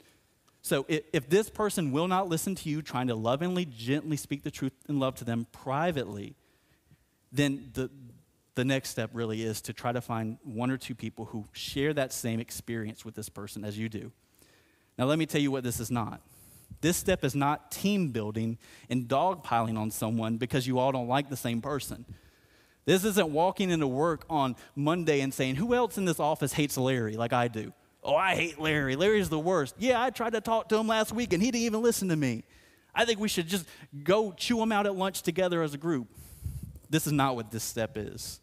[0.62, 4.42] So if, if this person will not listen to you, trying to lovingly, gently speak
[4.42, 6.37] the truth and love to them privately,
[7.31, 7.90] then the,
[8.55, 11.92] the next step really is to try to find one or two people who share
[11.92, 14.11] that same experience with this person as you do.
[14.96, 16.22] Now, let me tell you what this is not.
[16.80, 18.58] This step is not team building
[18.88, 22.04] and dogpiling on someone because you all don't like the same person.
[22.84, 26.76] This isn't walking into work on Monday and saying, Who else in this office hates
[26.76, 27.72] Larry like I do?
[28.02, 28.94] Oh, I hate Larry.
[28.94, 29.74] Larry's the worst.
[29.78, 32.16] Yeah, I tried to talk to him last week and he didn't even listen to
[32.16, 32.44] me.
[32.94, 33.66] I think we should just
[34.04, 36.08] go chew him out at lunch together as a group.
[36.88, 38.40] This is not what this step is.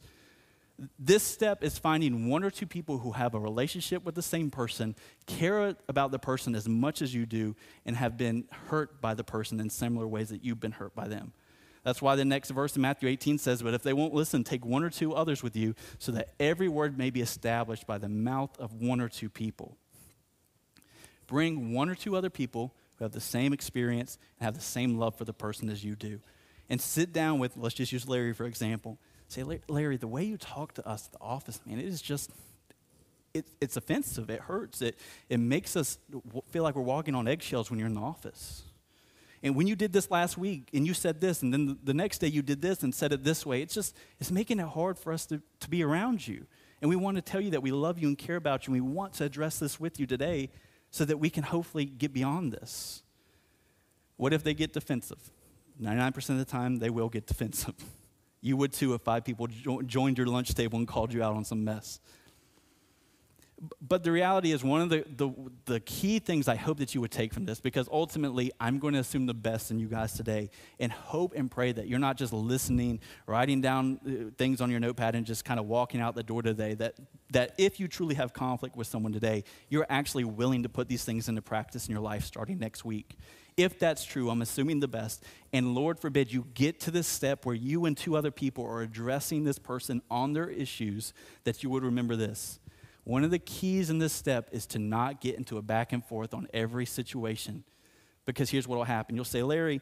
[0.97, 4.49] This step is finding one or two people who have a relationship with the same
[4.49, 4.95] person,
[5.27, 7.55] care about the person as much as you do,
[7.85, 11.07] and have been hurt by the person in similar ways that you've been hurt by
[11.07, 11.33] them.
[11.83, 14.65] That's why the next verse in Matthew 18 says, But if they won't listen, take
[14.65, 18.09] one or two others with you, so that every word may be established by the
[18.09, 19.77] mouth of one or two people.
[21.27, 24.97] Bring one or two other people who have the same experience and have the same
[24.97, 26.19] love for the person as you do.
[26.69, 28.97] And sit down with, let's just use Larry for example.
[29.33, 32.29] Say, Larry, the way you talk to us at the office, man, it is just,
[33.33, 34.29] it, it's offensive.
[34.29, 34.79] It hurts.
[34.83, 35.97] It, it makes us
[36.51, 38.61] feel like we're walking on eggshells when you're in the office.
[39.41, 42.19] And when you did this last week and you said this, and then the next
[42.19, 44.99] day you did this and said it this way, it's just, it's making it hard
[44.99, 46.45] for us to, to be around you.
[46.79, 48.83] And we want to tell you that we love you and care about you, and
[48.83, 50.51] we want to address this with you today
[50.91, 53.01] so that we can hopefully get beyond this.
[54.15, 55.31] What if they get defensive?
[55.81, 57.73] 99% of the time, they will get defensive.
[58.43, 61.35] You would too if five people jo- joined your lunch table and called you out
[61.35, 61.99] on some mess
[63.81, 65.31] but the reality is one of the, the,
[65.65, 68.93] the, key things I hope that you would take from this, because ultimately I'm going
[68.93, 72.17] to assume the best in you guys today and hope and pray that you're not
[72.17, 76.15] just listening, writing down uh, things on your notepad and just kind of walking out
[76.15, 76.95] the door today, that,
[77.31, 81.05] that if you truly have conflict with someone today, you're actually willing to put these
[81.05, 83.17] things into practice in your life starting next week.
[83.55, 85.23] If that's true, I'm assuming the best.
[85.51, 88.81] And Lord forbid you get to this step where you and two other people are
[88.81, 91.13] addressing this person on their issues,
[91.43, 92.59] that you would remember this
[93.03, 96.03] one of the keys in this step is to not get into a back and
[96.05, 97.63] forth on every situation.
[98.25, 99.81] Because here's what will happen you'll say, Larry,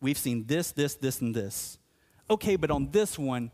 [0.00, 1.78] we've seen this, this, this, and this.
[2.30, 3.50] Okay, but on this one,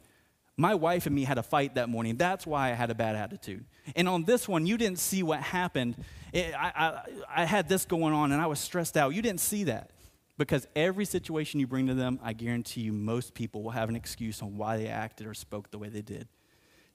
[0.59, 2.17] my wife and me had a fight that morning.
[2.17, 3.65] That's why I had a bad attitude.
[3.95, 5.95] And on this one, you didn't see what happened.
[6.33, 9.15] It, I, I, I had this going on and I was stressed out.
[9.15, 9.93] You didn't see that.
[10.37, 13.97] Because every situation you bring to them, I guarantee you, most people will have an
[13.97, 16.29] excuse on why they acted or spoke the way they did.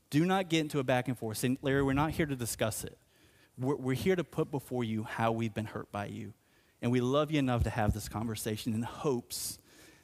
[0.09, 1.37] Do not get into a back and forth.
[1.37, 2.97] Say, Larry, we're not here to discuss it.
[3.57, 6.33] We're, we're here to put before you how we've been hurt by you.
[6.81, 9.57] And we love you enough to have this conversation in hopes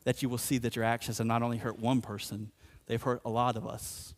[0.06, 2.52] that you will see that your actions have not only hurt one person,
[2.89, 4.13] they've hurt a lot of us.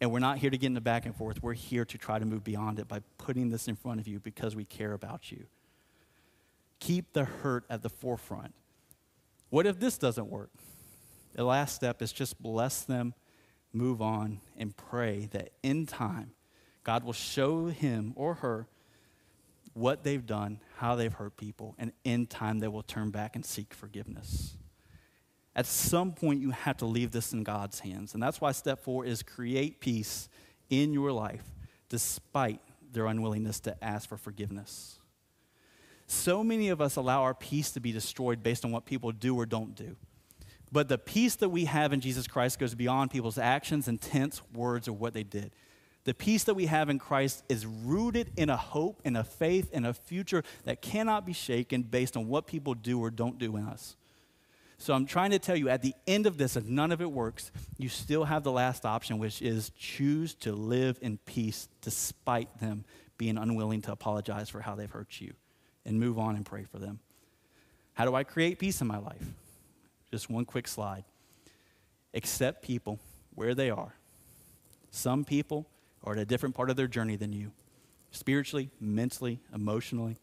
[0.00, 1.42] And we're not here to get into back and forth.
[1.42, 4.18] We're here to try to move beyond it by putting this in front of you
[4.18, 5.44] because we care about you.
[6.80, 8.54] Keep the hurt at the forefront.
[9.50, 10.50] What if this doesn't work?
[11.34, 13.14] The last step is just bless them
[13.76, 16.32] move on and pray that in time,
[16.82, 18.66] God will show him or her
[19.74, 23.44] what they've done, how they've hurt people, and in time they will turn back and
[23.44, 24.56] seek forgiveness.
[25.56, 28.12] At some point, you have to leave this in God's hands.
[28.12, 30.28] And that's why step four is create peace
[30.68, 31.44] in your life
[31.88, 32.60] despite
[32.92, 34.98] their unwillingness to ask for forgiveness.
[36.06, 39.34] So many of us allow our peace to be destroyed based on what people do
[39.34, 39.96] or don't do.
[40.70, 44.88] But the peace that we have in Jesus Christ goes beyond people's actions, intents, words,
[44.88, 45.52] or what they did.
[46.04, 49.72] The peace that we have in Christ is rooted in a hope in a faith
[49.72, 53.56] in a future that cannot be shaken based on what people do or don't do
[53.56, 53.96] in us.
[54.78, 57.10] So I'm trying to tell you at the end of this, if none of it
[57.10, 62.60] works, you still have the last option, which is choose to live in peace despite
[62.60, 62.84] them
[63.18, 65.32] being unwilling to apologize for how they've hurt you
[65.84, 67.00] and move on and pray for them.
[67.94, 69.24] How do I create peace in my life?
[70.10, 71.04] Just one quick slide.
[72.12, 72.98] Accept people
[73.34, 73.94] where they are.
[74.90, 75.66] Some people
[76.04, 77.52] are at a different part of their journey than you,
[78.10, 80.16] spiritually, mentally, emotionally,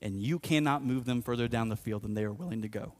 [0.00, 2.94] and you cannot move them further down the field than they are willing to go.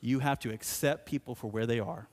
[0.00, 2.08] You have to accept people for where they are.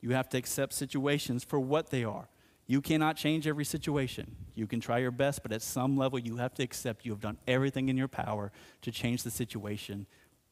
[0.00, 2.28] You have to accept situations for what they are.
[2.66, 4.36] You cannot change every situation.
[4.54, 7.20] You can try your best, but at some level, you have to accept you have
[7.20, 10.06] done everything in your power to change the situation,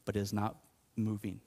[0.05, 0.57] but it is not
[0.97, 1.41] moving.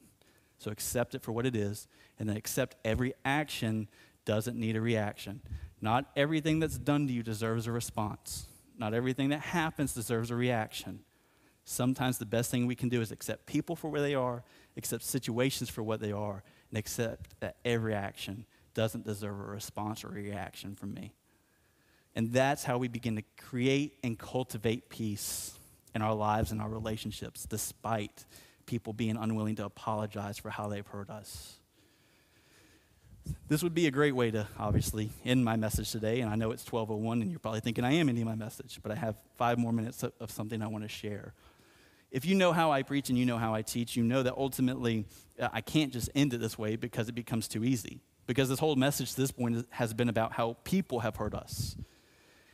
[0.60, 1.88] So accept it for what it is,
[2.20, 3.88] and then accept every action
[4.26, 5.42] doesn't need a reaction.
[5.82, 8.48] Not everything that's done to you deserves a response.
[8.78, 11.00] Not everything that happens deserves a reaction.
[11.64, 14.44] Sometimes the best thing we can do is accept people for where they are,
[14.80, 20.04] accept situations for what they are, and accept that every action doesn't deserve a response
[20.04, 21.14] or reaction from me.
[22.16, 25.54] And that's how we begin to create and cultivate peace
[25.94, 28.26] in our lives and our relationships, despite
[28.66, 31.56] people being unwilling to apologize for how they've hurt us.
[33.48, 36.52] This would be a great way to obviously end my message today, and I know
[36.52, 39.58] it's 12:01, and you're probably thinking I am ending my message, but I have five
[39.58, 41.34] more minutes of something I want to share.
[42.12, 44.34] If you know how I preach and you know how I teach, you know that
[44.36, 45.06] ultimately
[45.40, 48.02] uh, I can't just end it this way because it becomes too easy.
[48.30, 51.76] because this whole message to this point has been about how people have hurt us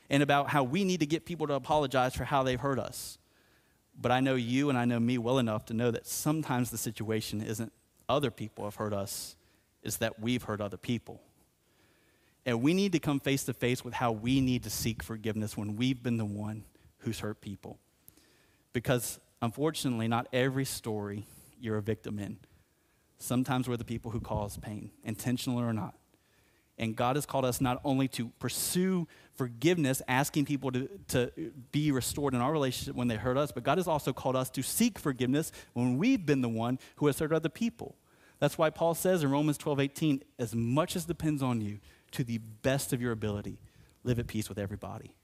[0.09, 3.17] and about how we need to get people to apologize for how they've hurt us.
[3.99, 6.77] But I know you and I know me well enough to know that sometimes the
[6.77, 7.73] situation isn't
[8.07, 9.35] other people have hurt us,
[9.83, 11.19] it's that we've hurt other people.
[12.45, 15.57] And we need to come face to face with how we need to seek forgiveness
[15.57, 16.63] when we've been the one
[16.99, 17.79] who's hurt people.
[18.71, 21.25] Because unfortunately, not every story
[21.59, 22.37] you're a victim in.
[23.17, 25.95] Sometimes we're the people who cause pain, intentional or not.
[26.77, 31.31] And God has called us not only to pursue forgiveness, asking people to, to
[31.71, 34.49] be restored in our relationship when they hurt us, but God has also called us
[34.51, 37.95] to seek forgiveness when we've been the one who has hurt other people.
[38.39, 41.79] That's why Paul says in Romans 12 18, as much as depends on you,
[42.11, 43.59] to the best of your ability,
[44.03, 45.15] live at peace with everybody.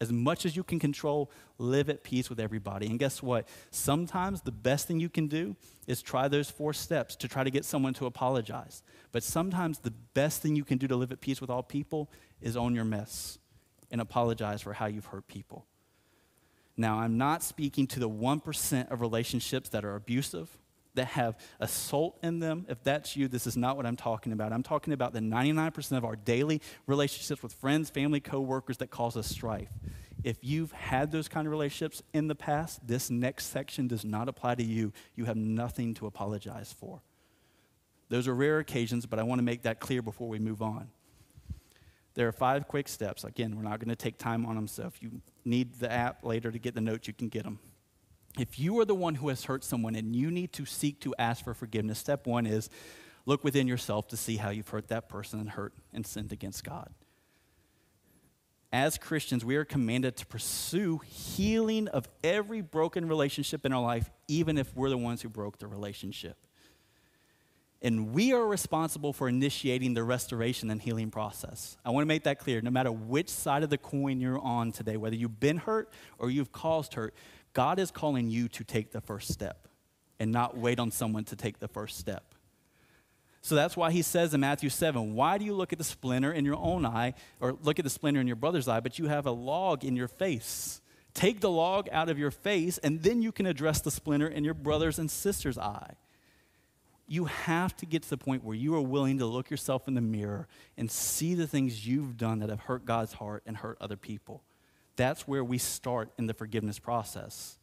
[0.00, 2.86] As much as you can control, live at peace with everybody.
[2.86, 3.48] And guess what?
[3.70, 5.56] Sometimes the best thing you can do
[5.88, 8.82] is try those four steps to try to get someone to apologize.
[9.10, 12.10] But sometimes the best thing you can do to live at peace with all people
[12.40, 13.38] is own your mess
[13.90, 15.66] and apologize for how you've hurt people.
[16.76, 20.58] Now, I'm not speaking to the 1% of relationships that are abusive
[20.98, 24.52] that have assault in them, if that's you, this is not what I'm talking about.
[24.52, 29.16] I'm talking about the 99% of our daily relationships with friends, family, coworkers that cause
[29.16, 29.70] us strife.
[30.24, 34.28] If you've had those kind of relationships in the past, this next section does not
[34.28, 34.92] apply to you.
[35.14, 37.00] You have nothing to apologize for.
[38.08, 40.88] Those are rare occasions, but I want to make that clear before we move on.
[42.14, 43.22] There are five quick steps.
[43.22, 46.24] Again, we're not going to take time on them, so if you need the app
[46.24, 47.60] later to get the notes, you can get them
[48.38, 51.14] if you are the one who has hurt someone and you need to seek to
[51.18, 52.70] ask for forgiveness, step one is
[53.26, 56.64] look within yourself to see how you've hurt that person and hurt and sinned against
[56.64, 56.90] God.
[58.72, 64.10] As Christians, we are commanded to pursue healing of every broken relationship in our life,
[64.28, 66.36] even if we're the ones who broke the relationship.
[67.80, 71.76] And we are responsible for initiating the restoration and healing process.
[71.84, 72.60] I want to make that clear.
[72.60, 76.28] No matter which side of the coin you're on today, whether you've been hurt or
[76.28, 77.14] you've caused hurt,
[77.52, 79.68] God is calling you to take the first step
[80.20, 82.34] and not wait on someone to take the first step.
[83.40, 86.32] So that's why he says in Matthew 7, Why do you look at the splinter
[86.32, 89.06] in your own eye, or look at the splinter in your brother's eye, but you
[89.06, 90.80] have a log in your face?
[91.14, 94.44] Take the log out of your face, and then you can address the splinter in
[94.44, 95.94] your brother's and sister's eye.
[97.06, 99.94] You have to get to the point where you are willing to look yourself in
[99.94, 103.78] the mirror and see the things you've done that have hurt God's heart and hurt
[103.80, 104.42] other people.
[104.98, 107.56] That's where we start in the forgiveness process.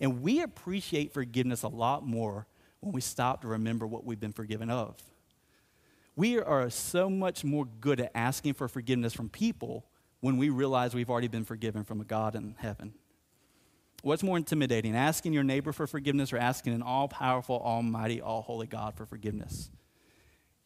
[0.00, 2.46] And we appreciate forgiveness a lot more
[2.80, 4.96] when we stop to remember what we've been forgiven of.
[6.16, 9.84] We are so much more good at asking for forgiveness from people
[10.20, 12.94] when we realize we've already been forgiven from a God in heaven.
[14.02, 18.40] What's more intimidating, asking your neighbor for forgiveness or asking an all powerful, almighty, all
[18.40, 19.70] holy God for forgiveness?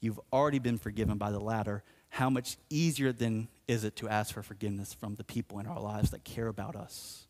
[0.04, 4.34] You've already been forgiven by the latter, how much easier then is it to ask
[4.34, 7.26] for forgiveness from the people in our lives that care about us?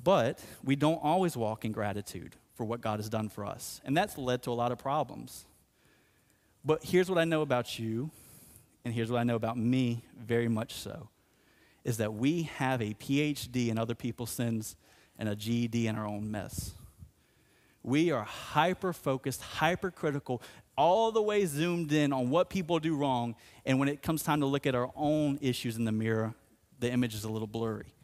[0.00, 3.96] But we don't always walk in gratitude for what God has done for us, and
[3.96, 5.44] that's led to a lot of problems.
[6.64, 8.12] But here's what I know about you,
[8.84, 11.08] and here's what I know about me, very much so,
[11.82, 14.76] is that we have a PhD in other people's sins
[15.18, 16.74] and a GED in our own mess.
[17.88, 20.42] We are hyper focused, hypercritical,
[20.76, 23.34] all the way zoomed in on what people do wrong.
[23.64, 26.34] And when it comes time to look at our own issues in the mirror,
[26.80, 27.94] the image is a little blurry.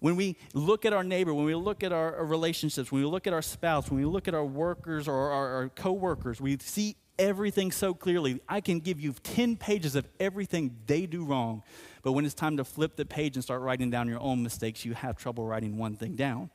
[0.00, 3.26] When we look at our neighbor, when we look at our, relationships, when we look
[3.26, 6.96] at our spouse, when we look at our workers or our, our coworkers, we see
[7.18, 8.40] everything so clearly.
[8.46, 11.62] I can give you 10 pages of everything they do wrong,
[12.02, 14.84] but when it's time to flip the page and start writing down your own mistakes,
[14.84, 16.50] you have trouble writing one thing down.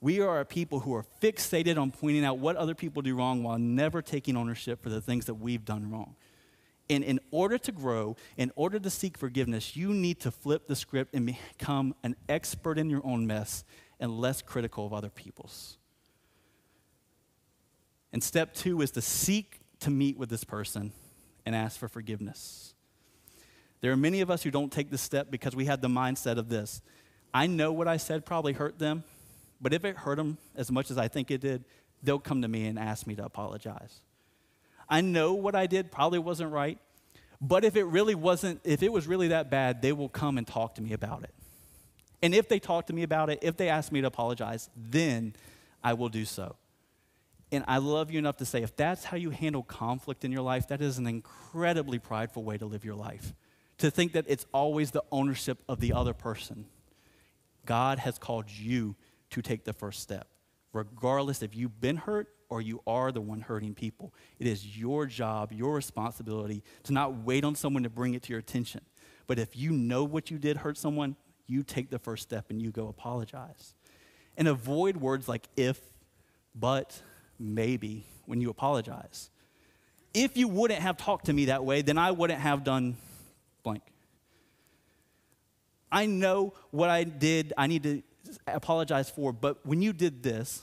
[0.00, 3.42] We are a people who are fixated on pointing out what other people do wrong
[3.42, 6.16] while never taking ownership for the things that we've done wrong.
[6.88, 10.76] And in order to grow, in order to seek forgiveness, you need to flip the
[10.76, 13.64] script and become an expert in your own mess
[13.98, 15.78] and less critical of other people's.
[18.12, 20.92] And step two is to seek to meet with this person
[21.44, 22.74] and ask for forgiveness.
[23.80, 26.38] There are many of us who don't take this step because we have the mindset
[26.38, 26.82] of this
[27.34, 29.04] I know what I said probably hurt them,
[29.60, 31.64] but if it hurt them as much as I think it did,
[32.02, 34.00] they'll come to me and ask me to apologize.
[34.88, 36.78] I know what I did probably wasn't right,
[37.40, 40.46] but if it really wasn't, if it was really that bad, they will come and
[40.46, 41.34] talk to me about it.
[42.22, 45.34] And if they talk to me about it, if they ask me to apologize, then
[45.82, 46.56] I will do so.
[47.52, 50.42] And I love you enough to say if that's how you handle conflict in your
[50.42, 53.34] life, that is an incredibly prideful way to live your life.
[53.78, 56.66] To think that it's always the ownership of the other person.
[57.66, 58.96] God has called you
[59.30, 60.28] to take the first step,
[60.72, 64.14] regardless if you've been hurt or you are the one hurting people.
[64.38, 68.30] It is your job, your responsibility to not wait on someone to bring it to
[68.30, 68.82] your attention.
[69.26, 71.16] But if you know what you did hurt someone,
[71.46, 73.74] you take the first step and you go apologize.
[74.36, 75.80] And avoid words like if,
[76.54, 77.00] but,
[77.38, 79.30] maybe when you apologize.
[80.14, 82.96] If you wouldn't have talked to me that way, then I wouldn't have done
[83.62, 83.82] blank.
[85.90, 88.02] I know what I did, I need to
[88.46, 90.62] apologize for, but when you did this,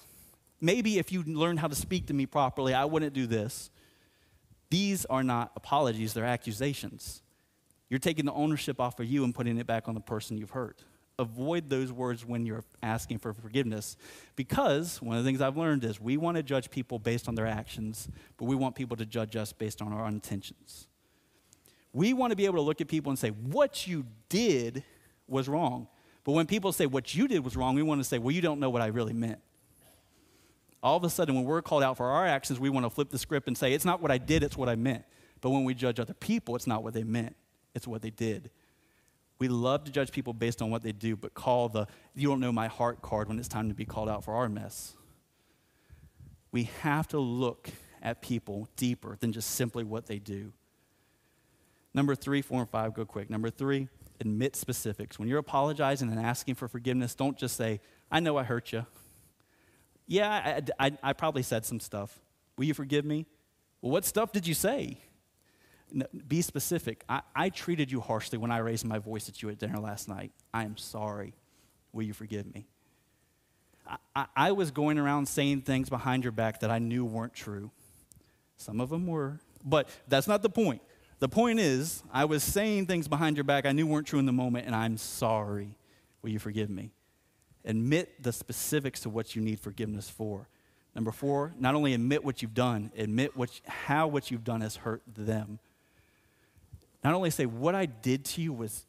[0.61, 3.69] maybe if you learned how to speak to me properly, I wouldn't do this.
[4.69, 7.21] These are not apologies, they're accusations.
[7.89, 10.49] You're taking the ownership off of you and putting it back on the person you've
[10.49, 10.84] hurt.
[11.19, 13.97] Avoid those words when you're asking for forgiveness
[14.36, 17.36] because one of the things I've learned is we want to judge people based on
[17.36, 18.07] their actions,
[18.38, 20.88] but we want people to judge us based on our intentions.
[21.91, 24.84] We want to be able to look at people and say, What you did
[25.28, 25.88] was wrong.
[26.24, 28.41] But when people say what you did was wrong, we want to say, Well, you
[28.41, 29.39] don't know what I really meant.
[30.82, 33.09] All of a sudden, when we're called out for our actions, we want to flip
[33.09, 35.03] the script and say, It's not what I did, it's what I meant.
[35.41, 37.36] But when we judge other people, it's not what they meant
[37.74, 38.49] it's what they did.
[39.39, 42.39] We love to judge people based on what they do, but call the you don't
[42.39, 44.95] know my heart card when it's time to be called out for our mess.
[46.51, 47.69] We have to look
[48.01, 50.53] at people deeper than just simply what they do.
[51.93, 53.30] Number three, four, and five, go quick.
[53.30, 53.88] Number three,
[54.20, 55.20] admit specifics.
[55.20, 58.86] When you're apologizing and asking for forgiveness, don't just say, I know I hurt you.
[60.07, 62.20] Yeah, I, I, I probably said some stuff.
[62.57, 63.26] Will you forgive me?
[63.82, 64.99] Well, what stuff did you say?
[66.28, 67.03] be specific.
[67.07, 70.09] I, I treated you harshly when I raised my voice at you at dinner last
[70.09, 70.32] night.
[70.53, 71.34] I am sorry.
[71.91, 72.66] Will you forgive me?
[74.16, 77.70] I, I was going around saying things behind your back that I knew weren't true.
[78.57, 80.82] Some of them were, but that's not the point.
[81.24, 84.26] The point is, I was saying things behind your back I knew weren't true in
[84.26, 85.78] the moment, and I'm sorry.
[86.21, 86.91] Will you forgive me?
[87.63, 90.49] Admit the specifics to what you need forgiveness for.
[90.93, 94.76] Number four, not only admit what you've done, admit what, how what you've done has
[94.76, 95.59] hurt them
[97.05, 98.86] not only say, what I did to you was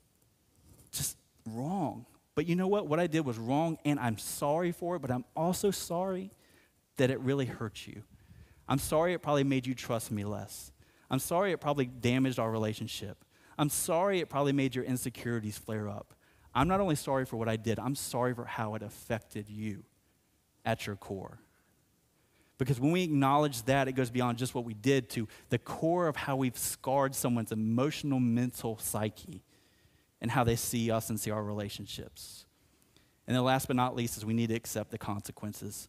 [0.92, 1.16] just
[1.46, 2.04] wrong,
[2.34, 2.86] but you know what?
[2.86, 6.30] What I did was wrong, and I'm sorry for it, but I'm also sorry
[6.96, 8.02] that it really hurt you.
[8.68, 10.72] I'm sorry it probably made you trust me less.
[11.10, 13.24] I'm sorry it probably damaged our relationship.
[13.58, 16.14] I'm sorry it probably made your insecurities flare up.
[16.54, 19.84] I'm not only sorry for what I did, I'm sorry for how it affected you
[20.64, 21.38] at your core.
[22.56, 26.06] Because when we acknowledge that, it goes beyond just what we did to the core
[26.06, 29.42] of how we've scarred someone's emotional, mental psyche
[30.20, 32.46] and how they see us and see our relationships.
[33.26, 35.88] And then, last but not least, is we need to accept the consequences.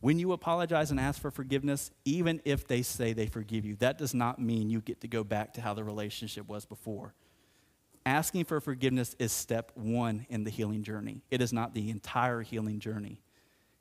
[0.00, 3.98] When you apologize and ask for forgiveness, even if they say they forgive you, that
[3.98, 7.14] does not mean you get to go back to how the relationship was before.
[8.06, 12.40] Asking for forgiveness is step one in the healing journey, it is not the entire
[12.40, 13.20] healing journey.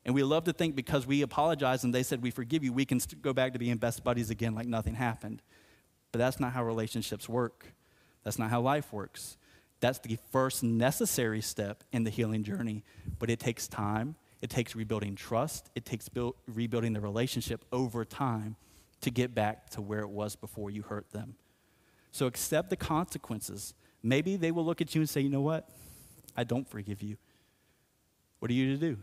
[0.05, 2.85] And we love to think because we apologize and they said we forgive you, we
[2.85, 5.41] can go back to being best buddies again like nothing happened.
[6.11, 7.73] But that's not how relationships work.
[8.23, 9.37] That's not how life works.
[9.79, 12.83] That's the first necessary step in the healing journey,
[13.19, 14.15] but it takes time.
[14.41, 15.69] It takes rebuilding trust.
[15.75, 18.55] It takes build, rebuilding the relationship over time
[19.01, 21.35] to get back to where it was before you hurt them.
[22.11, 23.73] So accept the consequences.
[24.01, 25.69] Maybe they will look at you and say, you know what?
[26.35, 27.17] I don't forgive you.
[28.39, 28.97] What are you to do?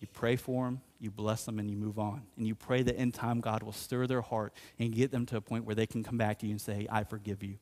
[0.00, 2.22] You pray for them, you bless them, and you move on.
[2.36, 5.36] And you pray that in time God will stir their heart and get them to
[5.36, 7.58] a point where they can come back to you and say, I forgive you.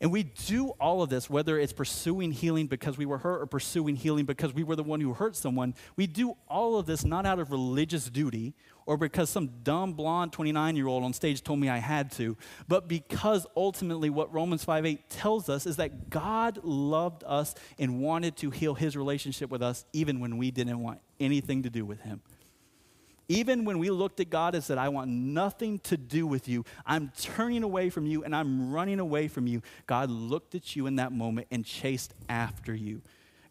[0.00, 3.46] And we do all of this, whether it's pursuing healing because we were hurt or
[3.46, 5.74] pursuing healing because we were the one who hurt someone.
[5.96, 8.54] We do all of this not out of religious duty
[8.86, 12.36] or because some dumb blonde 29 year old on stage told me I had to,
[12.68, 18.00] but because ultimately what Romans 5 8 tells us is that God loved us and
[18.00, 21.84] wanted to heal his relationship with us even when we didn't want anything to do
[21.84, 22.20] with him.
[23.28, 26.64] Even when we looked at God and said, I want nothing to do with you,
[26.84, 30.86] I'm turning away from you and I'm running away from you, God looked at you
[30.86, 33.02] in that moment and chased after you.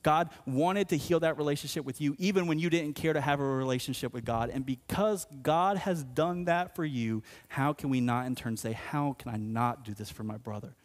[0.03, 3.39] God wanted to heal that relationship with you even when you didn't care to have
[3.39, 4.49] a relationship with God.
[4.49, 8.74] And because God has done that for you, how can we not in turn say,
[8.74, 10.76] How can I not do this for my brother,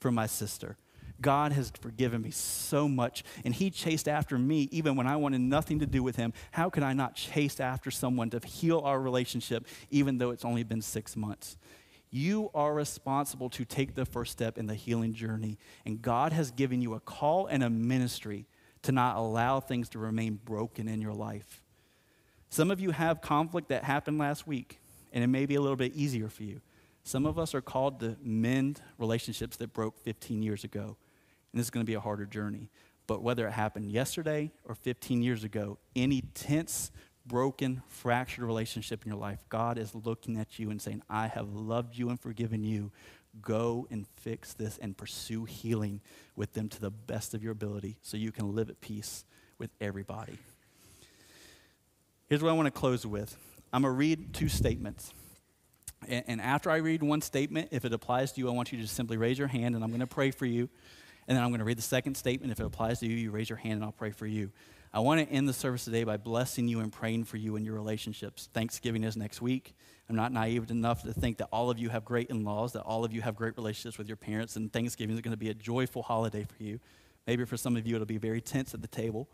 [0.00, 0.76] for my sister?
[1.22, 5.40] God has forgiven me so much, and He chased after me even when I wanted
[5.40, 6.32] nothing to do with Him.
[6.50, 10.64] How can I not chase after someone to heal our relationship, even though it's only
[10.64, 11.56] been six months?
[12.10, 16.50] You are responsible to take the first step in the healing journey, and God has
[16.50, 18.46] given you a call and a ministry
[18.82, 21.62] to not allow things to remain broken in your life.
[22.50, 24.78] Some of you have conflict that happened last week,
[25.12, 26.60] and it may be a little bit easier for you.
[27.04, 30.96] Some of us are called to mend relationships that broke 15 years ago
[31.52, 32.70] and this is going to be a harder journey.
[33.06, 36.90] But whether it happened yesterday or 15 years ago, any tense,
[37.26, 41.52] broken, fractured relationship in your life, God is looking at you and saying, I have
[41.52, 42.90] loved you and forgiven you.
[43.40, 46.00] Go and fix this and pursue healing
[46.36, 49.24] with them to the best of your ability so you can live at peace
[49.58, 50.38] with everybody.
[52.28, 53.36] Here's what I want to close with
[53.72, 55.12] I'm going to read two statements.
[56.08, 58.82] And, after I read one statement, if it applies to you, I want you to
[58.82, 60.68] just simply raise your hand and I'm going to pray for you.
[61.28, 62.52] And then I'm going to read the second statement.
[62.52, 64.50] If it applies to you, you raise your hand and I'll pray for you.
[64.94, 67.64] I want to end the service today by blessing you and praying for you in
[67.64, 68.50] your relationships.
[68.52, 69.74] Thanksgiving is next week.
[70.10, 72.82] I'm not naive enough to think that all of you have great in laws, that
[72.82, 75.48] all of you have great relationships with your parents, and Thanksgiving is going to be
[75.48, 76.78] a joyful holiday for you.
[77.26, 79.28] Maybe for some of you, it'll be very tense at the table.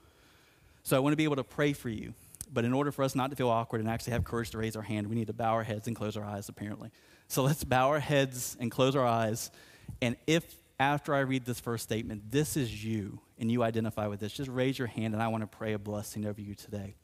[0.85, 2.15] So I want to be able to pray for you.
[2.53, 4.77] But in order for us not to feel awkward and actually have courage to raise
[4.77, 6.91] our hand, we need to bow our heads and close our eyes, apparently.
[7.27, 9.51] So let's bow our heads and close our eyes.
[10.01, 14.21] And if after I read this first statement, this is you, and you identify with
[14.21, 16.95] this, just raise your hand and I want to pray a blessing over you today.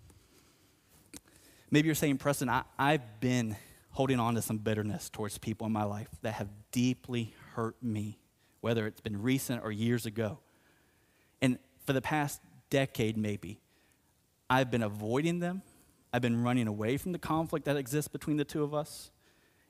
[1.71, 3.57] Maybe you're saying, Preston, I, I've been
[3.91, 8.19] holding on to some bitterness towards people in my life that have deeply hurt me,
[8.61, 10.39] whether it's been recent or years ago.
[11.43, 13.61] And for the past decade, maybe,
[14.49, 15.63] I've been avoiding them.
[16.13, 19.11] I've been running away from the conflict that exists between the two of us.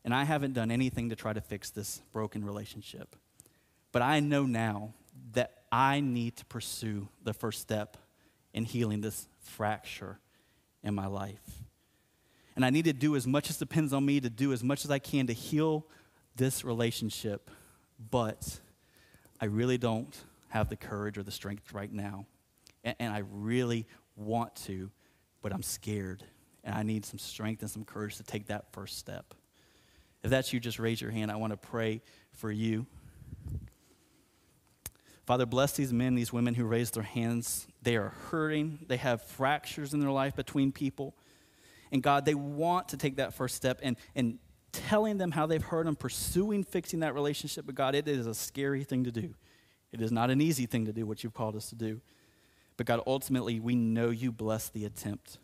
[0.05, 3.17] And I haven't done anything to try to fix this broken relationship.
[3.95, 4.93] But I know now
[5.35, 7.97] that I need to pursue the first step
[8.53, 10.19] in healing this fracture
[10.83, 11.63] in my life.
[12.57, 14.85] And I need to do as much as depends on me to do as much
[14.85, 15.87] as I can to heal
[16.35, 17.53] this relationship.
[18.11, 18.59] But
[19.41, 20.13] I really don't
[20.49, 22.27] have the courage or the strength right now.
[22.83, 23.87] And, and I really
[24.17, 24.91] want to,
[25.41, 26.25] but I'm scared.
[26.65, 29.35] And I need some strength and some courage to take that first step.
[30.25, 31.31] If that's you, just raise your hand.
[31.31, 32.87] I want to pray for you.
[35.27, 37.67] Father, bless these men, these women who raise their hands.
[37.83, 41.15] They are hurting, they have fractures in their life between people.
[41.91, 44.39] And God, they want to take that first step and, and
[44.73, 47.65] telling them how they've hurt them, pursuing fixing that relationship.
[47.67, 49.35] But God, it is a scary thing to do.
[49.93, 52.01] It is not an easy thing to do what you've called us to do.
[52.77, 55.39] But God, ultimately, we know you bless the attempt.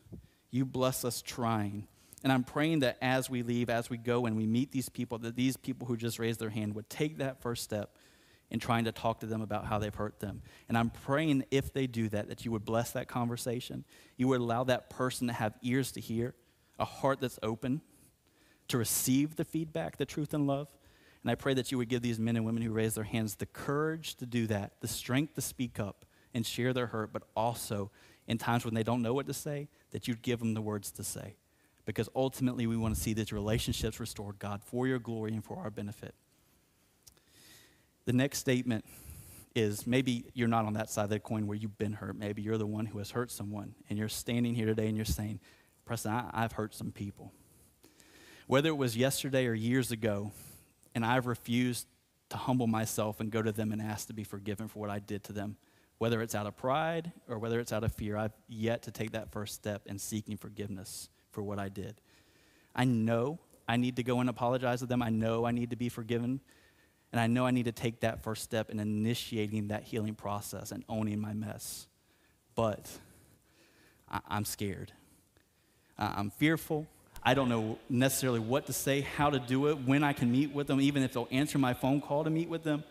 [0.50, 1.86] You bless us trying.
[2.24, 5.18] And I'm praying that as we leave, as we go and we meet these people,
[5.18, 7.94] that these people who just raised their hand would take that first step
[8.50, 10.42] in trying to talk to them about how they've hurt them.
[10.68, 13.84] And I'm praying if they do that, that you would bless that conversation.
[14.16, 16.34] You would allow that person to have ears to hear,
[16.78, 17.80] a heart that's open
[18.68, 20.68] to receive the feedback, the truth, and love.
[21.22, 23.34] And I pray that you would give these men and women who raise their hands
[23.34, 27.24] the courage to do that, the strength to speak up and share their hurt, but
[27.36, 27.90] also
[28.26, 30.90] in times when they don't know what to say, that you'd give them the words
[30.92, 31.36] to say.
[31.84, 35.58] Because ultimately, we want to see these relationships restored, God, for your glory and for
[35.58, 36.14] our benefit.
[38.10, 38.84] The next statement
[39.54, 42.16] is maybe you're not on that side of the coin where you've been hurt.
[42.16, 45.04] Maybe you're the one who has hurt someone, and you're standing here today and you're
[45.04, 45.38] saying,
[45.84, 47.30] Preston, I, I've hurt some people.
[48.48, 50.32] Whether it was yesterday or years ago,
[50.92, 51.86] and I've refused
[52.30, 54.98] to humble myself and go to them and ask to be forgiven for what I
[54.98, 55.56] did to them,
[55.98, 59.12] whether it's out of pride or whether it's out of fear, I've yet to take
[59.12, 62.00] that first step in seeking forgiveness for what I did.
[62.74, 63.38] I know
[63.68, 65.00] I need to go and apologize to them.
[65.00, 66.40] I know I need to be forgiven
[67.12, 70.70] and I know I need to take that first step in initiating that healing process
[70.70, 71.88] and owning my mess.
[72.54, 72.90] But
[74.08, 74.92] I- am scared.
[75.98, 76.86] I- I'm fearful.
[77.22, 80.54] I don't know necessarily what to say, how to do it, when I can meet
[80.54, 82.84] with them, even if they'll answer my phone call to meet with them.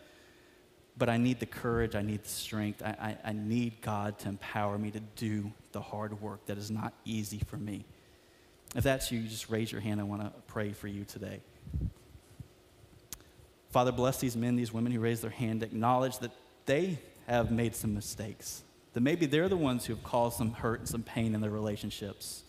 [0.96, 4.28] But I need the courage, I need the strength, I, I, I need God to
[4.28, 7.86] empower me to do the hard work that is not easy for me.
[8.76, 10.00] If that's you, just raise your hand.
[10.00, 11.40] I want to pray for you today.
[13.70, 16.32] Father, bless these men, these women who raise their hand, acknowledge that
[16.66, 18.62] they have made some mistakes,
[18.94, 21.50] that maybe they're the ones who have caused some hurt and some pain in their
[21.50, 22.42] relationships.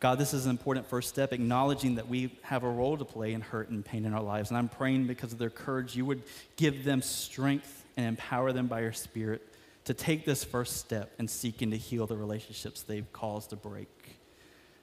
[0.00, 3.32] God, this is an important first step, acknowledging that we have a role to play
[3.32, 4.50] in hurt and pain in our lives.
[4.50, 6.22] And I'm praying because of their courage, you would
[6.56, 9.42] give them strength and empower them by your Spirit
[9.86, 13.88] to take this first step in seeking to heal the relationships they've caused to break.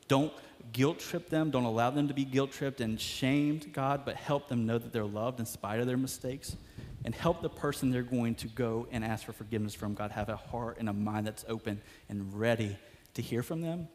[0.08, 0.34] Don't
[0.72, 1.52] guilt trip them.
[1.52, 4.92] Don't allow them to be guilt tripped and shamed, God, but help them know that
[4.92, 6.56] they're loved in spite of their mistakes.
[7.04, 10.30] And help the person they're going to go and ask for forgiveness from, God, have
[10.30, 12.78] a heart and a mind that's open and ready
[13.14, 13.88] to hear from them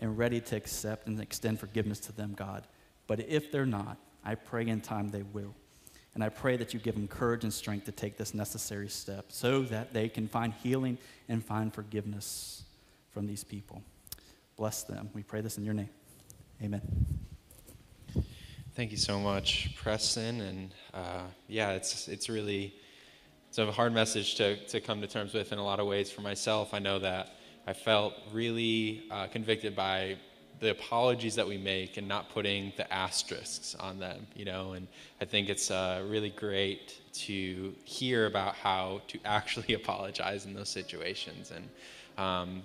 [0.00, 2.66] and ready to accept and extend forgiveness to them, God.
[3.06, 5.54] But if they're not, I pray in time they will.
[6.14, 9.26] And I pray that you give them courage and strength to take this necessary step
[9.28, 10.98] so that they can find healing
[11.28, 12.64] and find forgiveness
[13.12, 13.82] from these people.
[14.58, 15.08] Bless them.
[15.14, 15.88] We pray this in your name.
[16.60, 16.82] Amen.
[18.74, 20.40] Thank you so much, Preston.
[20.40, 22.74] And uh, yeah, it's it's really
[23.48, 26.10] it's a hard message to to come to terms with in a lot of ways
[26.10, 26.74] for myself.
[26.74, 27.36] I know that
[27.68, 30.16] I felt really uh, convicted by
[30.58, 34.72] the apologies that we make and not putting the asterisks on them, you know.
[34.72, 34.88] And
[35.20, 40.68] I think it's uh, really great to hear about how to actually apologize in those
[40.68, 41.52] situations.
[41.52, 41.68] And
[42.18, 42.62] um,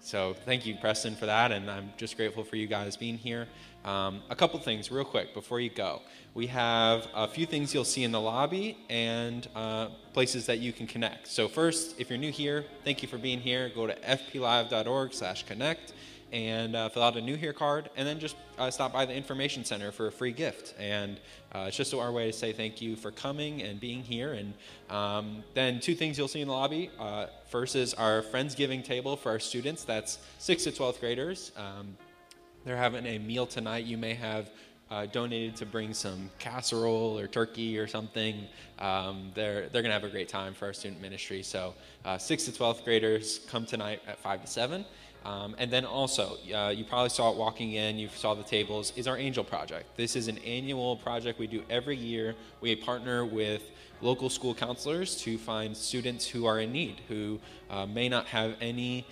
[0.00, 1.52] so thank you, Preston, for that.
[1.52, 3.48] And I'm just grateful for you guys being here.
[3.84, 6.02] Um, a couple things, real quick, before you go.
[6.34, 10.72] We have a few things you'll see in the lobby and uh, places that you
[10.72, 11.28] can connect.
[11.28, 13.70] So first, if you're new here, thank you for being here.
[13.74, 15.92] Go to fplive.org/connect
[16.32, 19.14] and uh, fill out a new here card, and then just uh, stop by the
[19.14, 20.74] information center for a free gift.
[20.78, 21.18] And
[21.52, 24.32] uh, it's just our way to say thank you for coming and being here.
[24.32, 24.54] And
[24.90, 26.90] um, then two things you'll see in the lobby.
[26.98, 29.84] Uh, first is our Friendsgiving table for our students.
[29.84, 31.52] That's 6th to 12th graders.
[31.56, 31.96] Um,
[32.64, 33.84] they're having a meal tonight.
[33.84, 34.50] You may have
[34.90, 38.46] uh, donated to bring some casserole or turkey or something.
[38.78, 41.42] Um, they're they're gonna have a great time for our student ministry.
[41.42, 41.74] So,
[42.04, 44.84] uh, sixth to twelfth graders come tonight at five to seven.
[45.26, 48.92] Um, and then also, uh, you probably saw it walking in, you saw the tables,
[48.94, 49.96] is our Angel Project.
[49.96, 52.36] This is an annual project we do every year.
[52.60, 53.62] We partner with
[54.00, 58.54] local school counselors to find students who are in need, who uh, may not have
[58.60, 59.04] any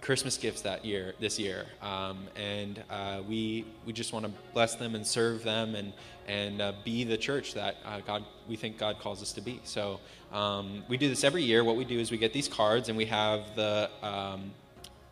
[0.00, 4.76] Christmas gifts that year, this year, um, and uh, we we just want to bless
[4.76, 5.92] them and serve them and
[6.26, 9.60] and uh, be the church that uh, God we think God calls us to be.
[9.64, 10.00] So
[10.32, 11.64] um, we do this every year.
[11.64, 14.52] What we do is we get these cards and we have the um,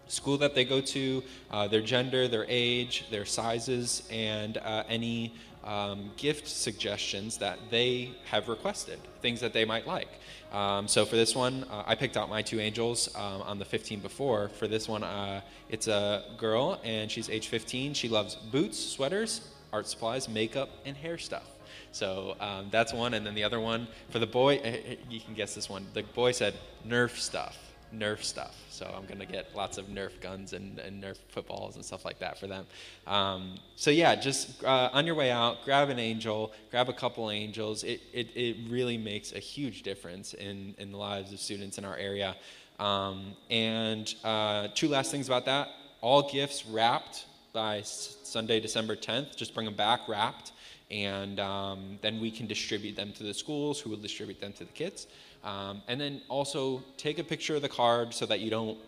[0.09, 5.35] school that they go to, uh, their gender, their age, their sizes, and uh, any
[5.65, 10.09] um, gift suggestions that they have requested, things that they might like.
[10.53, 13.65] Um, so for this one, uh, I picked out my two angels um, on the
[13.65, 14.49] 15 before.
[14.49, 17.93] For this one, uh, it's a girl, and she's age 15.
[17.95, 19.43] She loves boots, sweaters,
[19.73, 21.45] art supplies, makeup, and hair stuff.
[21.93, 23.15] So um, that's one.
[23.15, 25.87] And then the other one, for the boy, eh, eh, you can guess this one.
[25.93, 26.55] The boy said
[26.87, 27.68] Nerf stuff.
[27.95, 28.57] Nerf stuff.
[28.71, 32.05] So I'm going to get lots of Nerf guns and, and, Nerf footballs and stuff
[32.05, 32.67] like that for them.
[33.07, 37.31] Um, so yeah, just uh, on your way out, grab an angel, grab a couple
[37.31, 37.85] angels.
[37.85, 41.85] It, it, it really makes a huge difference in, in the lives of students in
[41.85, 42.37] our area.
[42.79, 45.69] Um, and uh, two last things about that.
[46.01, 49.37] All gifts wrapped by Sunday, December 10th.
[49.37, 50.53] Just bring them back wrapped.
[50.91, 54.65] And um, then we can distribute them to the schools who will distribute them to
[54.65, 55.07] the kids.
[55.45, 58.79] Um, and then also take a picture of the card so that you don't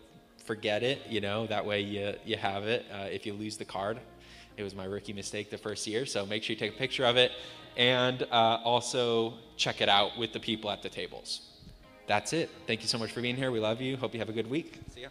[0.45, 3.65] forget it, you know, that way you, you have it uh, if you lose the
[3.65, 3.99] card.
[4.57, 7.05] It was my rookie mistake the first year, so make sure you take a picture
[7.05, 7.31] of it
[7.77, 11.41] and uh, also check it out with the people at the tables.
[12.07, 12.49] That's it.
[12.67, 13.51] Thank you so much for being here.
[13.51, 13.95] We love you.
[13.95, 14.79] Hope you have a good week.
[14.93, 15.07] See ya.